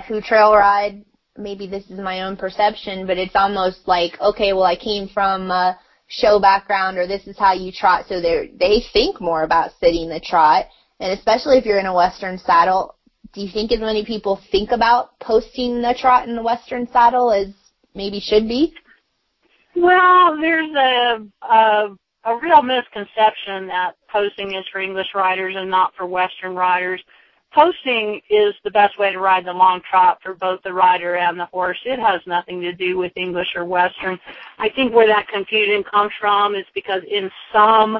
who 0.07 0.21
trail 0.21 0.53
ride, 0.53 1.05
maybe 1.37 1.67
this 1.67 1.85
is 1.89 1.99
my 1.99 2.23
own 2.23 2.35
perception, 2.35 3.05
but 3.07 3.17
it's 3.17 3.35
almost 3.35 3.87
like, 3.87 4.19
okay, 4.19 4.53
well, 4.53 4.63
I 4.63 4.75
came 4.75 5.07
from 5.07 5.51
a 5.51 5.77
show 6.07 6.39
background 6.39 6.97
or 6.97 7.07
this 7.07 7.27
is 7.27 7.37
how 7.37 7.53
you 7.53 7.71
trot. 7.71 8.05
So 8.07 8.21
they 8.21 8.51
they 8.59 8.83
think 8.93 9.21
more 9.21 9.43
about 9.43 9.71
sitting 9.79 10.09
the 10.09 10.19
trot. 10.19 10.65
And 10.99 11.11
especially 11.17 11.57
if 11.57 11.65
you're 11.65 11.79
in 11.79 11.85
a 11.85 11.93
Western 11.93 12.39
saddle, 12.39 12.95
do 13.33 13.41
you 13.41 13.49
think 13.51 13.71
as 13.71 13.79
many 13.79 14.05
people 14.05 14.39
think 14.51 14.71
about 14.71 15.19
posting 15.19 15.81
the 15.81 15.95
trot 15.99 16.27
in 16.27 16.35
the 16.35 16.41
Western 16.41 16.87
saddle 16.91 17.31
as 17.31 17.47
maybe 17.95 18.19
should 18.19 18.47
be? 18.47 18.73
Well, 19.75 20.37
there's 20.39 20.73
a, 20.75 21.27
a 21.45 21.97
a 22.27 22.37
real 22.41 22.61
misconception 22.61 23.67
that 23.67 23.93
posting 24.11 24.53
is 24.53 24.65
for 24.71 24.81
English 24.81 25.07
riders 25.15 25.55
and 25.57 25.71
not 25.71 25.93
for 25.95 26.05
Western 26.05 26.55
riders. 26.55 27.01
Posting 27.53 28.19
is 28.29 28.53
the 28.65 28.71
best 28.71 28.99
way 28.99 29.13
to 29.13 29.19
ride 29.19 29.45
the 29.45 29.53
long 29.53 29.81
trot 29.89 30.19
for 30.21 30.33
both 30.33 30.61
the 30.63 30.73
rider 30.73 31.15
and 31.15 31.39
the 31.39 31.45
horse. 31.45 31.77
It 31.85 31.99
has 31.99 32.19
nothing 32.27 32.59
to 32.61 32.73
do 32.73 32.97
with 32.97 33.13
English 33.15 33.47
or 33.55 33.63
Western. 33.63 34.19
I 34.59 34.67
think 34.67 34.93
where 34.93 35.07
that 35.07 35.29
confusion 35.29 35.85
comes 35.89 36.11
from 36.19 36.53
is 36.53 36.65
because 36.75 37.01
in 37.09 37.31
some 37.53 37.99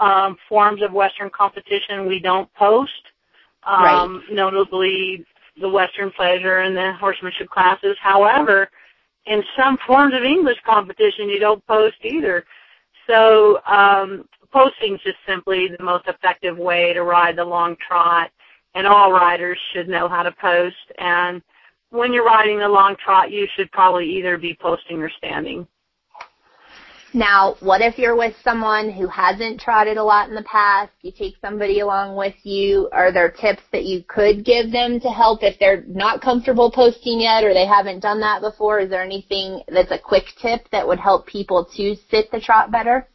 um, 0.00 0.38
forms 0.48 0.82
of 0.82 0.92
Western 0.92 1.28
competition 1.28 2.06
we 2.06 2.20
don't 2.20 2.52
post 2.54 2.90
um, 3.64 3.82
right. 3.82 4.22
notably 4.30 5.24
the 5.60 5.68
Western 5.68 6.10
pleasure 6.10 6.58
and 6.58 6.76
the 6.76 6.92
horsemanship 6.98 7.48
classes. 7.48 7.96
However, 8.00 8.70
in 9.26 9.42
some 9.56 9.78
forms 9.86 10.14
of 10.14 10.22
English 10.22 10.58
competition, 10.64 11.28
you 11.28 11.38
don't 11.38 11.64
post 11.66 11.96
either. 12.02 12.44
So 13.08 13.60
um, 13.66 14.28
posting 14.52 14.94
is 14.94 15.00
just 15.02 15.18
simply 15.26 15.68
the 15.68 15.84
most 15.84 16.06
effective 16.06 16.56
way 16.56 16.92
to 16.92 17.02
ride 17.02 17.36
the 17.36 17.44
long 17.44 17.76
trot, 17.86 18.30
and 18.74 18.86
all 18.86 19.12
riders 19.12 19.58
should 19.72 19.88
know 19.88 20.08
how 20.08 20.22
to 20.22 20.32
post. 20.32 20.76
And 20.98 21.42
when 21.90 22.12
you're 22.12 22.24
riding 22.24 22.58
the 22.58 22.68
long 22.68 22.96
trot, 23.04 23.30
you 23.30 23.46
should 23.54 23.70
probably 23.72 24.08
either 24.16 24.38
be 24.38 24.56
posting 24.60 25.00
or 25.00 25.10
standing. 25.18 25.66
Now, 27.14 27.56
what 27.60 27.82
if 27.82 27.98
you're 27.98 28.16
with 28.16 28.34
someone 28.42 28.90
who 28.90 29.06
hasn't 29.06 29.60
trotted 29.60 29.98
a 29.98 30.02
lot 30.02 30.30
in 30.30 30.34
the 30.34 30.44
past? 30.44 30.92
You 31.02 31.12
take 31.12 31.34
somebody 31.42 31.80
along 31.80 32.16
with 32.16 32.34
you. 32.42 32.88
Are 32.90 33.12
there 33.12 33.30
tips 33.30 33.62
that 33.70 33.84
you 33.84 34.02
could 34.08 34.46
give 34.46 34.72
them 34.72 34.98
to 35.00 35.10
help 35.10 35.42
if 35.42 35.58
they're 35.58 35.84
not 35.86 36.22
comfortable 36.22 36.70
posting 36.70 37.20
yet 37.20 37.44
or 37.44 37.52
they 37.52 37.66
haven't 37.66 38.00
done 38.00 38.20
that 38.20 38.40
before? 38.40 38.80
Is 38.80 38.88
there 38.88 39.02
anything 39.02 39.62
that's 39.68 39.90
a 39.90 39.98
quick 39.98 40.24
tip 40.40 40.66
that 40.72 40.88
would 40.88 40.98
help 40.98 41.26
people 41.26 41.66
to 41.76 41.96
sit 42.10 42.30
the 42.30 42.40
trot 42.40 42.70
better? 42.70 43.06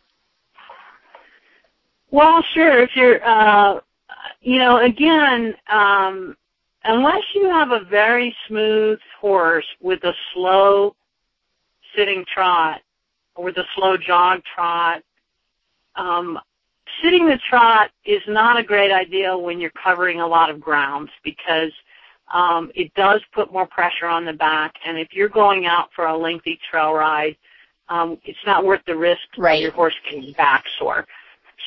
Well, 2.11 2.43
sure. 2.53 2.83
If 2.83 2.91
you're, 2.95 3.25
uh, 3.25 3.79
you 4.41 4.59
know, 4.59 4.77
again, 4.77 5.55
um, 5.67 6.37
unless 6.83 7.23
you 7.33 7.49
have 7.49 7.71
a 7.71 7.83
very 7.89 8.35
smooth 8.47 8.99
horse 9.19 9.65
with 9.81 10.03
a 10.03 10.13
slow 10.33 10.95
sitting 11.95 12.23
trot, 12.31 12.81
or 13.37 13.51
the 13.51 13.63
slow 13.75 13.95
jog 13.95 14.41
trot. 14.55 15.01
Um, 15.95 16.39
sitting 17.01 17.27
the 17.27 17.39
trot 17.49 17.91
is 18.05 18.21
not 18.27 18.59
a 18.59 18.63
great 18.63 18.91
idea 18.91 19.37
when 19.37 19.59
you're 19.59 19.71
covering 19.71 20.19
a 20.19 20.27
lot 20.27 20.49
of 20.49 20.59
ground 20.59 21.09
because 21.23 21.71
um, 22.33 22.71
it 22.75 22.93
does 22.95 23.21
put 23.33 23.53
more 23.53 23.67
pressure 23.67 24.07
on 24.07 24.25
the 24.25 24.33
back. 24.33 24.73
And 24.85 24.97
if 24.97 25.09
you're 25.13 25.29
going 25.29 25.65
out 25.65 25.89
for 25.95 26.05
a 26.05 26.17
lengthy 26.17 26.59
trail 26.69 26.93
ride, 26.93 27.37
um, 27.89 28.17
it's 28.25 28.39
not 28.45 28.65
worth 28.65 28.81
the 28.85 28.95
risk 28.95 29.21
right. 29.37 29.55
that 29.55 29.61
your 29.61 29.71
horse 29.71 29.95
getting 30.09 30.33
back 30.33 30.65
sore. 30.77 31.05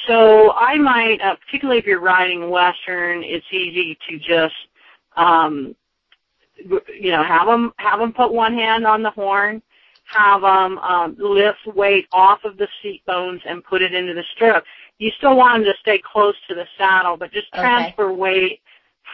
So 0.06 0.52
I 0.52 0.76
might, 0.76 1.20
uh, 1.20 1.36
particularly 1.36 1.78
if 1.78 1.86
you're 1.86 2.00
riding 2.00 2.50
Western, 2.50 3.22
it's 3.24 3.46
easy 3.50 3.98
to 4.08 4.18
just, 4.18 4.54
um, 5.16 5.74
you 6.58 7.10
know, 7.10 7.24
have 7.24 7.46
them 7.46 7.72
have 7.76 7.98
them 7.98 8.12
put 8.12 8.32
one 8.32 8.52
hand 8.52 8.86
on 8.86 9.02
the 9.02 9.10
horn 9.10 9.62
have 10.12 10.42
them 10.42 10.78
um, 10.78 11.16
lift 11.18 11.66
weight 11.66 12.06
off 12.12 12.40
of 12.44 12.56
the 12.56 12.68
seat 12.82 13.02
bones 13.06 13.40
and 13.46 13.64
put 13.64 13.82
it 13.82 13.94
into 13.94 14.14
the 14.14 14.24
stirrup. 14.34 14.64
You 14.98 15.10
still 15.16 15.36
want 15.36 15.64
them 15.64 15.72
to 15.72 15.78
stay 15.80 16.00
close 16.04 16.34
to 16.48 16.54
the 16.54 16.66
saddle, 16.76 17.16
but 17.16 17.32
just 17.32 17.46
okay. 17.54 17.62
transfer 17.62 18.12
weight 18.12 18.60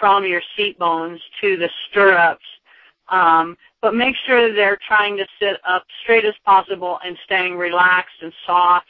from 0.00 0.24
your 0.24 0.42
seat 0.56 0.78
bones 0.78 1.20
to 1.40 1.56
the 1.56 1.68
stirrups. 1.88 2.44
Um, 3.08 3.56
but 3.82 3.94
make 3.94 4.16
sure 4.26 4.52
they're 4.52 4.78
trying 4.86 5.16
to 5.18 5.26
sit 5.38 5.56
up 5.66 5.84
straight 6.02 6.24
as 6.24 6.34
possible 6.44 6.98
and 7.04 7.16
staying 7.24 7.56
relaxed 7.56 8.16
and 8.20 8.32
soft 8.46 8.86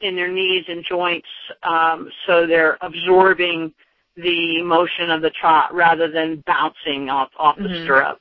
in 0.00 0.14
their 0.16 0.30
knees 0.30 0.64
and 0.68 0.84
joints 0.84 1.26
um, 1.62 2.08
so 2.26 2.46
they're 2.46 2.78
absorbing 2.82 3.72
the 4.16 4.62
motion 4.62 5.10
of 5.10 5.22
the 5.22 5.30
trot 5.30 5.72
rather 5.74 6.10
than 6.10 6.42
bouncing 6.46 7.08
off, 7.08 7.30
off 7.38 7.56
mm-hmm. 7.56 7.72
the 7.72 7.82
stirrup. 7.84 8.20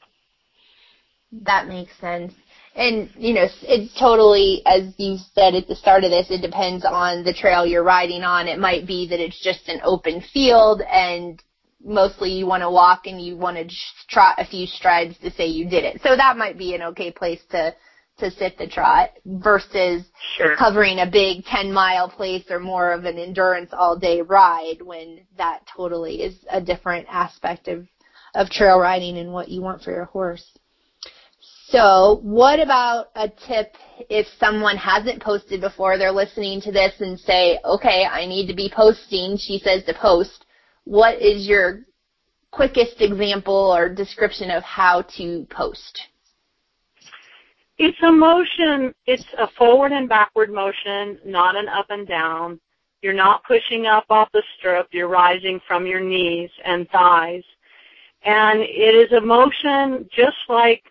That 1.31 1.67
makes 1.67 1.91
sense. 1.99 2.33
And, 2.77 3.09
you 3.17 3.33
know, 3.33 3.47
it's 3.63 3.99
totally, 3.99 4.61
as 4.67 4.93
you 4.97 5.17
said 5.33 5.55
at 5.55 5.67
the 5.67 5.75
start 5.75 6.03
of 6.03 6.11
this, 6.11 6.27
it 6.29 6.43
depends 6.43 6.85
on 6.85 7.23
the 7.23 7.33
trail 7.33 7.65
you're 7.65 7.83
riding 7.83 8.21
on. 8.21 8.47
It 8.47 8.59
might 8.59 8.85
be 8.85 9.07
that 9.09 9.19
it's 9.19 9.43
just 9.43 9.67
an 9.67 9.81
open 9.83 10.21
field 10.31 10.81
and 10.81 11.41
mostly 11.83 12.29
you 12.29 12.45
want 12.45 12.61
to 12.61 12.69
walk 12.69 13.07
and 13.07 13.19
you 13.19 13.35
want 13.35 13.57
to 13.57 13.75
trot 14.09 14.35
a 14.37 14.45
few 14.45 14.67
strides 14.67 15.17
to 15.23 15.31
say 15.31 15.47
you 15.47 15.67
did 15.67 15.85
it. 15.85 16.01
So 16.03 16.15
that 16.15 16.37
might 16.37 16.59
be 16.59 16.75
an 16.75 16.83
okay 16.83 17.11
place 17.11 17.41
to, 17.49 17.73
to 18.19 18.29
sit 18.29 18.59
the 18.59 18.67
trot 18.67 19.09
versus 19.25 20.05
Sure. 20.35 20.55
covering 20.55 20.99
a 20.99 21.09
big 21.09 21.45
10 21.45 21.73
mile 21.73 22.09
place 22.09 22.45
or 22.51 22.59
more 22.59 22.91
of 22.91 23.05
an 23.05 23.17
endurance 23.17 23.71
all 23.73 23.97
day 23.97 24.21
ride 24.21 24.83
when 24.83 25.21
that 25.39 25.61
totally 25.75 26.21
is 26.21 26.35
a 26.51 26.61
different 26.61 27.07
aspect 27.09 27.67
of, 27.69 27.87
of 28.35 28.51
trail 28.51 28.77
riding 28.77 29.17
and 29.17 29.33
what 29.33 29.49
you 29.49 29.63
want 29.63 29.81
for 29.81 29.89
your 29.91 30.05
horse. 30.05 30.45
So 31.69 32.19
what 32.23 32.61
about 32.61 33.07
a 33.15 33.27
tip 33.27 33.75
if 34.09 34.25
someone 34.39 34.77
hasn't 34.77 35.21
posted 35.21 35.59
before, 35.59 35.97
they're 35.97 36.13
listening 36.13 36.61
to 36.61 36.71
this 36.71 36.93
and 36.99 37.19
say, 37.19 37.59
okay, 37.65 38.05
I 38.05 38.25
need 38.25 38.47
to 38.47 38.55
be 38.55 38.71
posting, 38.73 39.37
she 39.37 39.59
says 39.59 39.83
to 39.83 39.93
post. 39.93 40.45
What 40.85 41.21
is 41.21 41.45
your 41.45 41.81
quickest 42.51 43.01
example 43.01 43.53
or 43.53 43.93
description 43.93 44.49
of 44.49 44.63
how 44.63 45.01
to 45.17 45.45
post? 45.49 45.99
It's 47.77 48.01
a 48.01 48.11
motion, 48.13 48.95
it's 49.05 49.25
a 49.37 49.47
forward 49.57 49.91
and 49.91 50.07
backward 50.07 50.51
motion, 50.51 51.19
not 51.25 51.57
an 51.57 51.67
up 51.67 51.87
and 51.89 52.07
down. 52.07 52.61
You're 53.01 53.13
not 53.13 53.43
pushing 53.43 53.85
up 53.85 54.05
off 54.09 54.29
the 54.31 54.41
stirrup, 54.57 54.87
you're 54.91 55.09
rising 55.09 55.59
from 55.67 55.85
your 55.85 55.99
knees 55.99 56.49
and 56.63 56.89
thighs. 56.89 57.43
And 58.23 58.61
it 58.61 58.95
is 58.95 59.11
a 59.11 59.21
motion 59.21 60.09
just 60.15 60.37
like 60.47 60.83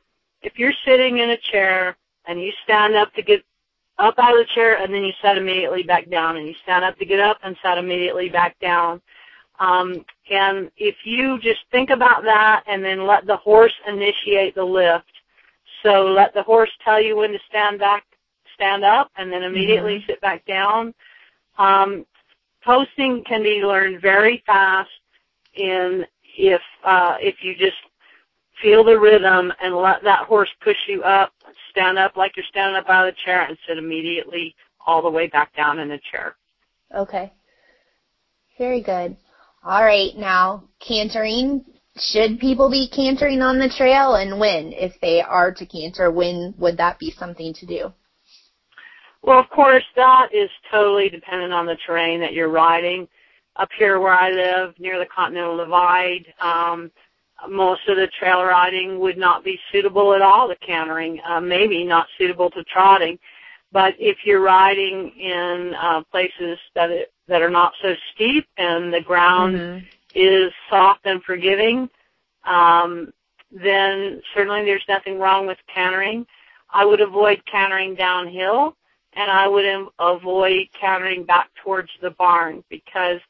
if 0.46 0.60
you're 0.60 0.72
sitting 0.86 1.18
in 1.18 1.30
a 1.30 1.36
chair 1.36 1.96
and 2.26 2.40
you 2.40 2.52
stand 2.62 2.94
up 2.94 3.12
to 3.14 3.22
get 3.22 3.44
up 3.98 4.14
out 4.18 4.38
of 4.38 4.46
the 4.46 4.54
chair 4.54 4.80
and 4.80 4.94
then 4.94 5.02
you 5.02 5.12
set 5.20 5.36
immediately 5.36 5.82
back 5.82 6.08
down 6.08 6.36
and 6.36 6.46
you 6.46 6.54
stand 6.62 6.84
up 6.84 6.96
to 6.98 7.04
get 7.04 7.18
up 7.18 7.38
and 7.42 7.56
set 7.62 7.78
immediately 7.78 8.28
back 8.28 8.56
down. 8.60 9.02
Um, 9.58 10.04
and 10.30 10.70
if 10.76 10.94
you 11.04 11.40
just 11.40 11.60
think 11.72 11.90
about 11.90 12.22
that 12.22 12.62
and 12.68 12.84
then 12.84 13.06
let 13.06 13.26
the 13.26 13.36
horse 13.36 13.72
initiate 13.88 14.54
the 14.54 14.64
lift, 14.64 15.10
so 15.82 16.06
let 16.06 16.32
the 16.32 16.44
horse 16.44 16.70
tell 16.84 17.00
you 17.00 17.16
when 17.16 17.32
to 17.32 17.38
stand 17.48 17.80
back, 17.80 18.04
stand 18.54 18.84
up, 18.84 19.10
and 19.16 19.32
then 19.32 19.42
immediately 19.42 19.96
mm-hmm. 19.96 20.06
sit 20.06 20.20
back 20.20 20.44
down. 20.46 20.94
Um, 21.58 22.06
posting 22.64 23.24
can 23.24 23.42
be 23.42 23.64
learned 23.64 24.00
very 24.00 24.44
fast 24.46 24.90
in 25.54 26.06
if 26.38 26.60
uh, 26.84 27.16
if 27.20 27.36
you 27.42 27.56
just 27.56 27.78
feel 28.62 28.84
the 28.84 28.98
rhythm 28.98 29.52
and 29.60 29.76
let 29.76 30.02
that 30.04 30.26
horse 30.26 30.48
push 30.62 30.76
you 30.88 31.02
up, 31.02 31.32
stand 31.70 31.98
up 31.98 32.16
like 32.16 32.36
you're 32.36 32.46
standing 32.50 32.76
up 32.76 32.88
out 32.88 33.08
of 33.08 33.14
the 33.14 33.20
chair, 33.24 33.42
and 33.42 33.56
sit 33.68 33.78
immediately 33.78 34.54
all 34.86 35.02
the 35.02 35.10
way 35.10 35.26
back 35.26 35.54
down 35.56 35.78
in 35.78 35.88
the 35.88 36.00
chair. 36.10 36.36
Okay. 36.94 37.32
Very 38.58 38.82
good. 38.82 39.16
All 39.64 39.82
right, 39.82 40.16
now 40.16 40.64
cantering 40.86 41.64
should 41.98 42.38
people 42.38 42.70
be 42.70 42.88
cantering 42.88 43.40
on 43.40 43.58
the 43.58 43.72
trail 43.76 44.16
and 44.16 44.38
when? 44.38 44.72
If 44.72 44.92
they 45.00 45.22
are 45.22 45.52
to 45.52 45.66
canter, 45.66 46.10
when 46.10 46.54
would 46.58 46.76
that 46.76 46.98
be 46.98 47.10
something 47.18 47.54
to 47.54 47.66
do? 47.66 47.92
Well, 49.22 49.40
of 49.40 49.48
course, 49.48 49.84
that 49.96 50.28
is 50.32 50.50
totally 50.70 51.08
dependent 51.08 51.52
on 51.52 51.66
the 51.66 51.76
terrain 51.86 52.20
that 52.20 52.34
you're 52.34 52.50
riding. 52.50 53.08
Up 53.56 53.70
here 53.78 53.98
where 53.98 54.12
I 54.12 54.30
live, 54.30 54.74
near 54.78 54.98
the 54.98 55.06
Continental 55.06 55.56
Divide, 55.56 56.26
um, 56.40 56.90
most 57.48 57.82
of 57.88 57.96
the 57.96 58.08
trail 58.18 58.42
riding 58.42 58.98
would 58.98 59.18
not 59.18 59.44
be 59.44 59.58
suitable 59.70 60.14
at 60.14 60.22
all 60.22 60.48
to 60.48 60.56
cantering, 60.56 61.20
uh, 61.28 61.40
maybe 61.40 61.84
not 61.84 62.06
suitable 62.18 62.50
to 62.50 62.64
trotting. 62.64 63.18
But 63.72 63.94
if 63.98 64.18
you're 64.24 64.40
riding 64.40 65.10
in 65.18 65.74
uh, 65.74 66.02
places 66.10 66.58
that 66.74 66.90
it, 66.90 67.12
that 67.28 67.42
are 67.42 67.50
not 67.50 67.72
so 67.82 67.94
steep 68.14 68.46
and 68.56 68.92
the 68.92 69.00
ground 69.00 69.56
mm-hmm 69.56 69.86
is 70.16 70.50
soft 70.70 71.00
and 71.04 71.22
forgiving, 71.22 71.88
um, 72.44 73.12
then 73.52 74.22
certainly 74.34 74.64
there's 74.64 74.84
nothing 74.88 75.18
wrong 75.18 75.46
with 75.46 75.58
cantering. 75.72 76.26
I 76.70 76.84
would 76.84 77.02
avoid 77.02 77.42
cantering 77.44 77.94
downhill, 77.94 78.76
and 79.12 79.30
I 79.30 79.46
would 79.46 79.66
avoid 79.98 80.68
cantering 80.78 81.24
back 81.24 81.50
towards 81.62 81.90
the 82.00 82.10
barn 82.10 82.64
because, 82.70 83.20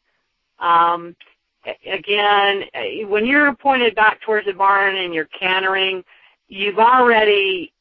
um, 0.60 1.16
again, 1.86 2.64
when 3.08 3.26
you're 3.26 3.54
pointed 3.54 3.94
back 3.94 4.20
towards 4.22 4.46
the 4.46 4.52
barn 4.52 4.96
and 4.96 5.14
you're 5.14 5.28
cantering, 5.38 6.04
you've 6.48 6.78
already 6.78 7.72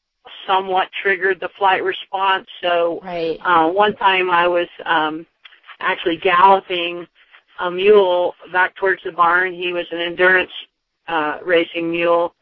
somewhat 0.46 0.88
triggered 1.02 1.40
the 1.40 1.48
flight 1.58 1.82
response. 1.82 2.46
So 2.62 3.00
right. 3.02 3.38
uh, 3.44 3.68
one 3.68 3.94
time 3.96 4.30
I 4.30 4.48
was 4.48 4.68
um, 4.84 5.26
actually 5.80 6.16
galloping 6.16 7.06
a 7.60 7.70
mule 7.70 8.34
back 8.52 8.74
towards 8.76 9.02
the 9.04 9.12
barn. 9.12 9.54
He 9.54 9.72
was 9.72 9.86
an 9.90 10.00
endurance 10.00 10.50
uh, 11.08 11.38
racing 11.44 11.90
mule, 11.90 12.34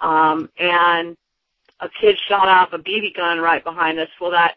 um, 0.00 0.48
and 0.58 1.16
a 1.80 1.88
kid 2.00 2.18
shot 2.28 2.48
off 2.48 2.72
a 2.72 2.78
BB 2.78 3.16
gun 3.16 3.38
right 3.38 3.62
behind 3.62 3.98
us. 3.98 4.08
Well, 4.20 4.30
that 4.30 4.54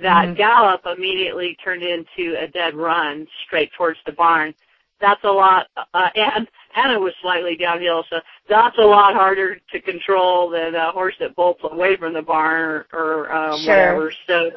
that 0.00 0.26
mm-hmm. 0.26 0.34
gallop 0.34 0.86
immediately 0.86 1.56
turned 1.62 1.82
into 1.82 2.36
a 2.40 2.46
dead 2.46 2.74
run 2.74 3.26
straight 3.44 3.70
towards 3.76 3.98
the 4.06 4.12
barn. 4.12 4.54
That's 5.00 5.22
a 5.24 5.30
lot, 5.30 5.66
uh, 5.94 6.08
and 6.14 6.46
and 6.76 6.92
it 6.92 7.00
was 7.00 7.14
slightly 7.22 7.56
downhill, 7.56 8.04
so 8.10 8.20
that's 8.48 8.76
a 8.78 8.84
lot 8.84 9.14
harder 9.14 9.58
to 9.72 9.80
control 9.80 10.50
than 10.50 10.74
a 10.74 10.92
horse 10.92 11.14
that 11.20 11.34
bolts 11.34 11.60
away 11.64 11.96
from 11.96 12.12
the 12.12 12.22
barn 12.22 12.84
or, 12.92 13.26
or 13.26 13.32
um, 13.32 13.60
sure. 13.60 13.74
whatever. 13.74 14.12
So, 14.26 14.50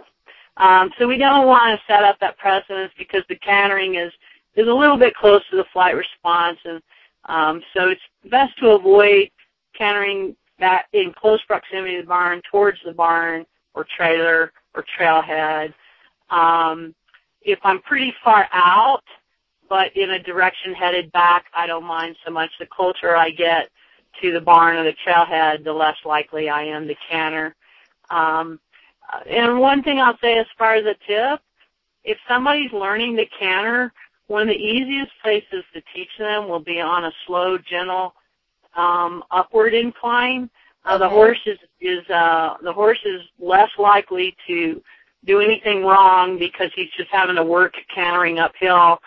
um, 0.58 0.91
so 0.99 1.08
we 1.08 1.17
don't 1.17 1.47
want 1.47 1.79
to 1.79 1.93
set 1.93 2.03
up 2.03 2.19
that 2.19 2.38
precedence 2.38 2.91
because 2.97 3.23
the 3.29 3.38
cantering 3.38 3.95
is 3.95 4.12
is 4.56 4.67
a 4.67 4.73
little 4.73 4.97
bit 4.97 5.15
close 5.15 5.41
to 5.49 5.56
the 5.56 5.65
flight 5.71 5.95
response, 5.95 6.60
and 6.65 6.82
um, 7.25 7.62
so 7.73 7.89
it's 7.89 8.01
best 8.29 8.58
to 8.60 8.71
avoid 8.71 9.32
cantering 9.77 10.36
that 10.60 10.86
in 10.93 11.13
close 11.17 11.41
proximity 11.47 11.95
to 11.95 12.01
the 12.01 12.08
barn, 12.08 12.41
towards 12.51 12.79
the 12.86 12.93
barn 12.93 13.45
or 13.73 13.86
trailer 13.97 14.51
or 14.75 14.86
trailhead. 14.99 15.73
Um, 16.29 16.93
if 17.41 17.60
I'm 17.63 17.82
pretty 17.82 18.13
far 18.23 18.47
out, 18.51 19.03
but 19.69 19.95
in 19.95 20.12
a 20.12 20.21
direction 20.21 20.73
headed 20.73 21.12
back, 21.12 21.45
I 21.56 21.67
don't 21.67 21.86
mind 21.86 22.15
so 22.26 22.32
much. 22.32 22.52
The 22.60 22.65
closer 22.65 23.15
I 23.15 23.32
get 23.32 23.69
to 24.21 24.32
the 24.32 24.41
barn 24.41 24.78
or 24.78 24.84
the 24.84 24.95
trailhead, 25.06 25.63
the 25.63 25.73
less 25.73 25.97
likely 26.06 26.49
I 26.49 26.63
am 26.63 26.88
to 26.88 26.95
canter. 27.10 27.56
Um, 28.10 28.60
and 29.30 29.60
one 29.60 29.84
thing 29.84 29.99
I'll 29.99 30.17
say 30.19 30.38
as 30.38 30.45
far 30.58 30.76
as 30.76 30.86
a 30.86 30.95
tip, 31.08 31.41
if 32.04 32.17
somebody's 32.28 32.71
learning 32.71 33.15
to 33.17 33.26
canter, 33.39 33.93
one 34.28 34.43
of 34.43 34.47
the 34.49 34.56
easiest 34.56 35.12
places 35.21 35.63
to 35.73 35.82
teach 35.93 36.10
them 36.17 36.47
will 36.47 36.60
be 36.60 36.80
on 36.80 37.06
a 37.06 37.12
slow, 37.26 37.58
gentle, 37.58 38.13
um, 38.76 39.23
upward 39.32 39.73
incline. 39.73 40.49
Uh, 40.86 40.97
the 40.97 41.08
horse 41.08 41.39
is, 41.45 41.58
is 41.80 42.08
uh, 42.10 42.56
the 42.62 42.73
horse 42.73 42.99
is 43.06 43.21
less 43.39 43.69
likely 43.78 44.36
to 44.47 44.82
do 45.26 45.39
anything 45.39 45.84
wrong 45.84 46.38
because 46.38 46.69
he's 46.76 46.89
just 46.97 47.10
having 47.12 47.36
to 47.36 47.43
work 47.43 47.73
cantering 47.93 48.39
uphill. 48.39 48.99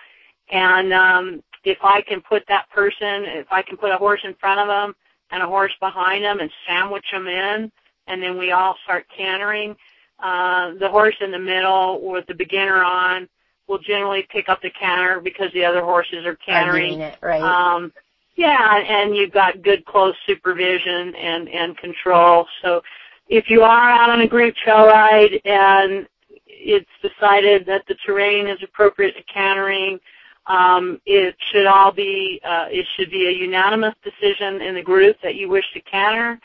And 0.50 0.92
um, 0.92 1.42
if 1.64 1.78
I 1.82 2.02
can 2.02 2.20
put 2.20 2.44
that 2.48 2.70
person, 2.70 3.24
if 3.26 3.46
I 3.50 3.62
can 3.62 3.76
put 3.76 3.90
a 3.90 3.96
horse 3.96 4.20
in 4.24 4.34
front 4.34 4.60
of 4.60 4.68
them 4.68 4.94
and 5.30 5.42
a 5.42 5.46
horse 5.46 5.72
behind 5.80 6.24
them 6.24 6.40
and 6.40 6.50
sandwich 6.66 7.06
them 7.12 7.26
in, 7.26 7.70
and 8.06 8.22
then 8.22 8.38
we 8.38 8.52
all 8.52 8.76
start 8.84 9.06
cantering, 9.16 9.76
uh, 10.20 10.72
the 10.78 10.88
horse 10.88 11.16
in 11.20 11.30
the 11.30 11.38
middle 11.38 12.00
with 12.00 12.26
the 12.26 12.34
beginner 12.34 12.82
on 12.82 13.28
will 13.68 13.78
generally 13.78 14.26
pick 14.30 14.48
up 14.48 14.62
the 14.62 14.70
canter 14.70 15.20
because 15.20 15.52
the 15.52 15.64
other 15.64 15.82
horses 15.82 16.24
are 16.24 16.36
cantering. 16.36 17.00
It, 17.00 17.18
right. 17.20 17.42
Um, 17.42 17.92
yeah, 18.36 18.78
and 18.78 19.16
you've 19.16 19.32
got 19.32 19.62
good 19.62 19.84
close 19.86 20.14
supervision 20.26 21.14
and, 21.16 21.48
and 21.48 21.76
control. 21.76 22.46
So 22.62 22.82
if 23.28 23.50
you 23.50 23.62
are 23.62 23.90
out 23.90 24.10
on 24.10 24.20
a 24.20 24.28
group 24.28 24.54
trail 24.56 24.86
ride 24.86 25.40
and 25.44 26.06
it's 26.46 26.86
decided 27.02 27.66
that 27.66 27.84
the 27.88 27.96
terrain 28.06 28.46
is 28.46 28.58
appropriate 28.62 29.16
to 29.16 29.22
cantering, 29.24 29.98
um, 30.46 31.00
it 31.06 31.36
should 31.50 31.66
all 31.66 31.92
be, 31.92 32.40
uh, 32.44 32.66
it 32.70 32.86
should 32.96 33.10
be 33.10 33.26
a 33.26 33.32
unanimous 33.32 33.94
decision 34.02 34.60
in 34.62 34.74
the 34.74 34.82
group 34.82 35.16
that 35.22 35.34
you 35.34 35.48
wish 35.48 35.64
to 35.74 35.80
canter, 35.80 36.38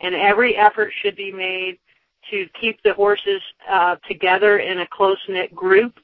and 0.00 0.14
every 0.14 0.56
effort 0.56 0.92
should 1.02 1.16
be 1.16 1.32
made 1.32 1.78
to 2.30 2.48
keep 2.60 2.82
the 2.82 2.94
horses 2.94 3.42
uh, 3.68 3.96
together 4.08 4.58
in 4.58 4.80
a 4.80 4.86
close-knit 4.86 5.54
group 5.54 5.98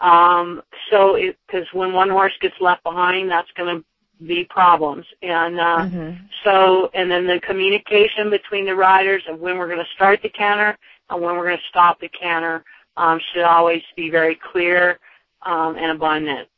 um, 0.00 0.62
so, 0.90 1.16
because 1.46 1.66
when 1.72 1.92
one 1.92 2.10
horse 2.10 2.34
gets 2.40 2.54
left 2.60 2.82
behind, 2.82 3.30
that's 3.30 3.50
going 3.56 3.78
to 3.78 4.24
be 4.24 4.44
problems. 4.44 5.06
And 5.22 5.58
uh, 5.58 5.78
mm-hmm. 5.78 6.24
so, 6.44 6.90
and 6.94 7.10
then 7.10 7.26
the 7.26 7.40
communication 7.40 8.30
between 8.30 8.66
the 8.66 8.74
riders 8.74 9.22
of 9.28 9.38
when 9.40 9.58
we're 9.58 9.68
going 9.68 9.78
to 9.78 9.94
start 9.94 10.20
the 10.22 10.28
canter 10.28 10.76
and 11.10 11.22
when 11.22 11.36
we're 11.36 11.46
going 11.46 11.58
to 11.58 11.68
stop 11.68 12.00
the 12.00 12.08
canter 12.08 12.64
um, 12.96 13.20
should 13.32 13.44
always 13.44 13.82
be 13.94 14.10
very 14.10 14.38
clear 14.52 14.98
um, 15.42 15.76
and 15.76 15.92
abundant. 15.92 16.48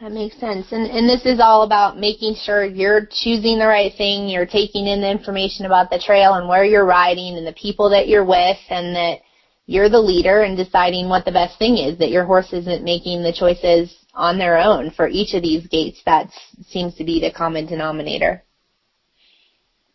That 0.00 0.12
makes 0.12 0.38
sense. 0.38 0.66
And 0.72 0.86
and 0.90 1.08
this 1.08 1.24
is 1.24 1.40
all 1.40 1.62
about 1.62 1.98
making 1.98 2.34
sure 2.34 2.64
you're 2.66 3.06
choosing 3.10 3.58
the 3.58 3.66
right 3.66 3.92
thing, 3.96 4.28
you're 4.28 4.44
taking 4.44 4.86
in 4.86 5.00
the 5.00 5.10
information 5.10 5.64
about 5.64 5.88
the 5.88 5.98
trail 5.98 6.34
and 6.34 6.48
where 6.48 6.64
you're 6.64 6.84
riding 6.84 7.36
and 7.36 7.46
the 7.46 7.54
people 7.54 7.88
that 7.90 8.06
you're 8.06 8.24
with 8.24 8.58
and 8.68 8.94
that 8.94 9.20
you're 9.64 9.88
the 9.88 9.98
leader 9.98 10.42
and 10.42 10.56
deciding 10.56 11.08
what 11.08 11.24
the 11.24 11.32
best 11.32 11.58
thing 11.58 11.78
is, 11.78 11.98
that 11.98 12.10
your 12.10 12.24
horse 12.24 12.52
isn't 12.52 12.84
making 12.84 13.22
the 13.22 13.32
choices 13.32 13.96
on 14.12 14.38
their 14.38 14.58
own 14.58 14.90
for 14.90 15.08
each 15.08 15.34
of 15.34 15.42
these 15.42 15.66
gaits 15.68 16.02
That 16.04 16.28
seems 16.68 16.94
to 16.96 17.04
be 17.04 17.18
the 17.18 17.32
common 17.32 17.66
denominator. 17.66 18.44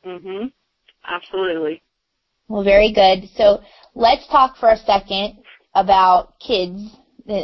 Mhm. 0.04 0.52
Absolutely. 1.08 1.82
Well, 2.48 2.64
very 2.64 2.92
good. 2.92 3.30
So 3.36 3.62
let's 3.94 4.28
talk 4.28 4.58
for 4.58 4.70
a 4.72 4.78
second 4.78 5.44
about 5.76 6.40
kids 6.40 6.98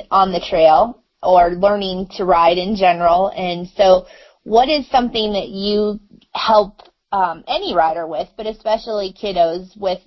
on 0.09 0.31
the 0.31 0.39
trail 0.39 1.03
or 1.23 1.51
learning 1.51 2.07
to 2.17 2.25
ride 2.25 2.57
in 2.57 2.75
general. 2.75 3.29
And 3.29 3.67
so, 3.75 4.05
what 4.43 4.69
is 4.69 4.89
something 4.89 5.33
that 5.33 5.49
you 5.49 5.99
help 6.33 6.81
um, 7.11 7.43
any 7.47 7.75
rider 7.75 8.07
with, 8.07 8.29
but 8.37 8.45
especially 8.45 9.13
kiddos 9.21 9.75
with 9.77 9.99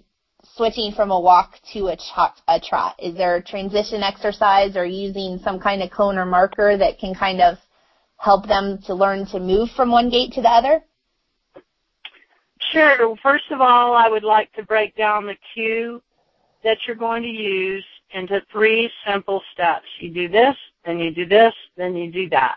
switching 0.54 0.92
from 0.92 1.10
a 1.10 1.20
walk 1.20 1.54
to 1.72 1.88
a, 1.88 1.96
ch- 1.96 2.42
a 2.48 2.60
trot? 2.60 2.96
Is 2.98 3.16
there 3.16 3.36
a 3.36 3.42
transition 3.42 4.02
exercise 4.02 4.76
or 4.76 4.84
using 4.84 5.38
some 5.44 5.60
kind 5.60 5.82
of 5.82 5.90
cone 5.90 6.16
or 6.16 6.26
marker 6.26 6.76
that 6.78 6.98
can 6.98 7.14
kind 7.14 7.40
of 7.40 7.58
help 8.16 8.46
them 8.46 8.78
to 8.86 8.94
learn 8.94 9.26
to 9.26 9.40
move 9.40 9.68
from 9.76 9.90
one 9.90 10.10
gait 10.10 10.32
to 10.32 10.42
the 10.42 10.48
other? 10.48 10.82
Sure. 12.72 13.16
First 13.22 13.50
of 13.50 13.60
all, 13.60 13.94
I 13.94 14.08
would 14.08 14.22
like 14.22 14.52
to 14.52 14.62
break 14.62 14.96
down 14.96 15.26
the 15.26 15.36
cue 15.54 16.02
that 16.62 16.76
you're 16.86 16.96
going 16.96 17.22
to 17.22 17.28
use 17.28 17.84
into 18.12 18.40
three 18.52 18.90
simple 19.06 19.42
steps. 19.52 19.86
You 19.98 20.10
do 20.10 20.28
this, 20.28 20.56
then 20.84 20.98
you 20.98 21.10
do 21.10 21.26
this, 21.26 21.54
then 21.76 21.94
you 21.94 22.10
do 22.10 22.28
that. 22.30 22.56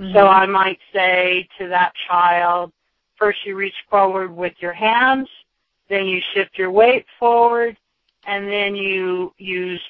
Mm-hmm. 0.00 0.14
So 0.14 0.26
I 0.26 0.46
might 0.46 0.78
say 0.92 1.48
to 1.58 1.68
that 1.68 1.92
child, 2.08 2.72
first 3.16 3.38
you 3.44 3.56
reach 3.56 3.74
forward 3.90 4.34
with 4.34 4.54
your 4.60 4.72
hands, 4.72 5.28
then 5.88 6.06
you 6.06 6.20
shift 6.34 6.56
your 6.56 6.70
weight 6.70 7.06
forward, 7.18 7.76
and 8.26 8.48
then 8.48 8.76
you 8.76 9.32
use 9.38 9.80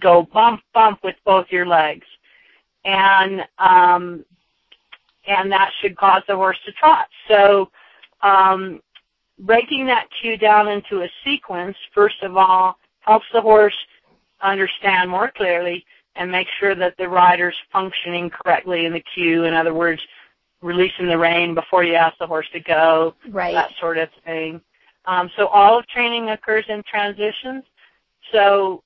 go 0.00 0.22
bump 0.22 0.62
bump 0.72 1.00
with 1.02 1.16
both 1.24 1.46
your 1.50 1.66
legs, 1.66 2.06
and 2.84 3.42
um, 3.58 4.24
and 5.26 5.50
that 5.50 5.70
should 5.80 5.96
cause 5.96 6.22
the 6.28 6.36
horse 6.36 6.58
to 6.64 6.72
trot. 6.72 7.08
So 7.28 7.70
um, 8.22 8.80
breaking 9.40 9.86
that 9.86 10.06
cue 10.20 10.36
down 10.36 10.68
into 10.68 11.02
a 11.02 11.08
sequence, 11.24 11.76
first 11.92 12.22
of 12.22 12.36
all, 12.36 12.78
helps 13.00 13.26
the 13.32 13.40
horse 13.40 13.76
understand 14.40 15.10
more 15.10 15.30
clearly 15.36 15.84
and 16.16 16.30
make 16.30 16.48
sure 16.58 16.74
that 16.74 16.96
the 16.98 17.08
rider's 17.08 17.56
functioning 17.72 18.30
correctly 18.30 18.86
in 18.86 18.92
the 18.92 19.02
cue. 19.14 19.44
In 19.44 19.54
other 19.54 19.74
words, 19.74 20.00
releasing 20.62 21.06
the 21.06 21.18
rein 21.18 21.54
before 21.54 21.84
you 21.84 21.94
ask 21.94 22.16
the 22.18 22.26
horse 22.26 22.46
to 22.52 22.60
go, 22.60 23.14
right. 23.28 23.54
that 23.54 23.70
sort 23.80 23.98
of 23.98 24.08
thing. 24.24 24.60
Um, 25.04 25.30
so 25.36 25.46
all 25.48 25.78
of 25.78 25.86
training 25.86 26.30
occurs 26.30 26.64
in 26.68 26.82
transitions. 26.90 27.64
So 28.32 28.82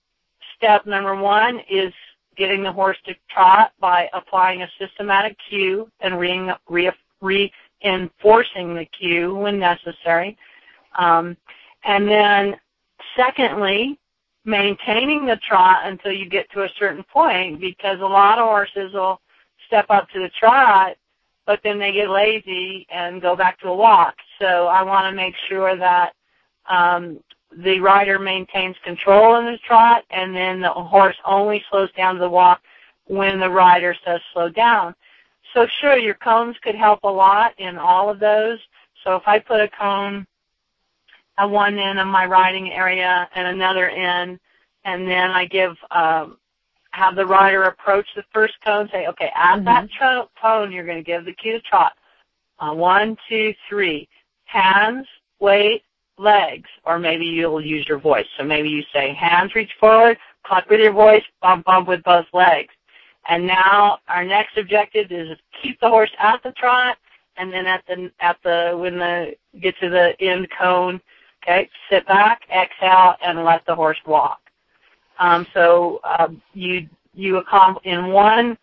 step 0.56 0.86
number 0.86 1.14
one 1.14 1.60
is 1.70 1.92
getting 2.36 2.62
the 2.62 2.72
horse 2.72 2.98
to 3.06 3.14
trot 3.30 3.72
by 3.80 4.08
applying 4.12 4.62
a 4.62 4.68
systematic 4.78 5.36
cue 5.48 5.90
and 6.00 6.18
re- 6.18 6.52
re- 6.68 6.92
reinforcing 7.82 8.74
the 8.74 8.86
cue 8.98 9.34
when 9.34 9.58
necessary. 9.58 10.36
Um, 10.98 11.36
and 11.84 12.08
then 12.08 12.56
secondly, 13.16 13.98
maintaining 14.44 15.26
the 15.26 15.37
trot 15.37 15.81
until 15.85 16.12
you 16.12 16.29
get 16.29 16.50
to 16.53 16.62
a 16.62 16.68
certain 16.79 17.05
point 17.05 17.61
because 17.61 18.00
a 18.00 18.07
lot 18.07 18.38
of 18.38 18.46
horses 18.46 18.92
will 18.94 19.20
step 19.66 19.87
up 19.90 20.09
to 20.11 20.18
the 20.20 20.31
trot 20.38 20.96
but 21.50 21.59
then 21.64 21.81
they 21.81 21.90
get 21.90 22.09
lazy 22.09 22.87
and 22.90 23.20
go 23.20 23.35
back 23.35 23.59
to 23.59 23.66
a 23.66 23.74
walk. 23.74 24.14
So 24.40 24.68
I 24.68 24.85
want 24.85 25.11
to 25.11 25.16
make 25.16 25.35
sure 25.48 25.76
that 25.76 26.12
um, 26.68 27.18
the 27.64 27.81
rider 27.81 28.20
maintains 28.20 28.76
control 28.85 29.37
in 29.40 29.46
the 29.46 29.59
trot, 29.66 30.05
and 30.11 30.33
then 30.33 30.61
the 30.61 30.70
horse 30.70 31.16
only 31.24 31.61
slows 31.68 31.90
down 31.96 32.14
to 32.14 32.20
the 32.20 32.31
walk 32.31 32.61
when 33.07 33.40
the 33.40 33.50
rider 33.50 33.96
says 34.05 34.20
slow 34.33 34.48
down. 34.48 34.94
So 35.53 35.66
sure, 35.81 35.98
your 35.98 36.14
cones 36.14 36.55
could 36.62 36.76
help 36.76 37.00
a 37.03 37.09
lot 37.09 37.59
in 37.59 37.76
all 37.79 38.09
of 38.09 38.20
those. 38.20 38.61
So 39.03 39.16
if 39.16 39.24
I 39.26 39.40
put 39.40 39.61
a 39.61 39.68
cone 39.68 40.29
at 41.38 41.50
one 41.50 41.78
end 41.78 41.98
of 41.98 42.06
my 42.06 42.26
riding 42.26 42.70
area 42.70 43.28
and 43.34 43.46
another 43.46 43.88
end, 43.88 44.38
and 44.84 45.08
then 45.08 45.30
I 45.30 45.46
give 45.46 45.76
um, 45.90 46.38
have 46.92 47.14
the 47.14 47.26
rider 47.26 47.64
approach 47.64 48.06
the 48.16 48.24
first 48.32 48.54
cone, 48.64 48.88
say, 48.92 49.06
okay, 49.06 49.30
at 49.34 49.56
mm-hmm. 49.56 49.64
that 49.64 49.88
tro- 49.90 50.28
cone, 50.40 50.72
you're 50.72 50.86
going 50.86 50.98
to 50.98 51.04
give 51.04 51.24
the 51.24 51.32
cue 51.32 51.52
to 51.52 51.60
trot. 51.60 51.92
Uh, 52.58 52.74
one, 52.74 53.16
two, 53.28 53.54
three. 53.68 54.08
Hands, 54.44 55.06
weight, 55.38 55.84
legs, 56.18 56.68
or 56.84 56.98
maybe 56.98 57.24
you'll 57.24 57.64
use 57.64 57.86
your 57.88 57.98
voice. 57.98 58.26
So 58.36 58.44
maybe 58.44 58.68
you 58.68 58.82
say, 58.92 59.14
hands 59.14 59.54
reach 59.54 59.70
forward, 59.78 60.18
cluck 60.44 60.68
with 60.68 60.80
your 60.80 60.92
voice, 60.92 61.22
bump, 61.40 61.64
bump 61.64 61.88
with 61.88 62.02
both 62.02 62.26
legs. 62.32 62.74
And 63.28 63.46
now 63.46 63.98
our 64.08 64.24
next 64.24 64.56
objective 64.56 65.12
is 65.12 65.38
keep 65.62 65.78
the 65.80 65.88
horse 65.88 66.10
at 66.18 66.42
the 66.42 66.52
trot, 66.52 66.98
and 67.36 67.52
then 67.52 67.66
at 67.66 67.84
the 67.86 68.10
at 68.20 68.36
the 68.42 68.76
when 68.76 68.98
the 68.98 69.34
get 69.60 69.78
to 69.80 69.88
the 69.88 70.14
end 70.20 70.48
cone, 70.58 71.00
okay, 71.42 71.68
sit 71.90 72.07
back, 72.07 72.42
exhale, 72.50 73.14
and 73.24 73.44
let 73.44 73.64
the 73.66 73.74
horse 73.74 73.98
walk. 74.07 74.40
Um, 75.18 75.46
so 75.53 76.00
uh, 76.05 76.29
you 76.55 76.88
you 77.14 77.38
accomplish 77.38 77.85
in 77.85 78.09
one 78.09 78.57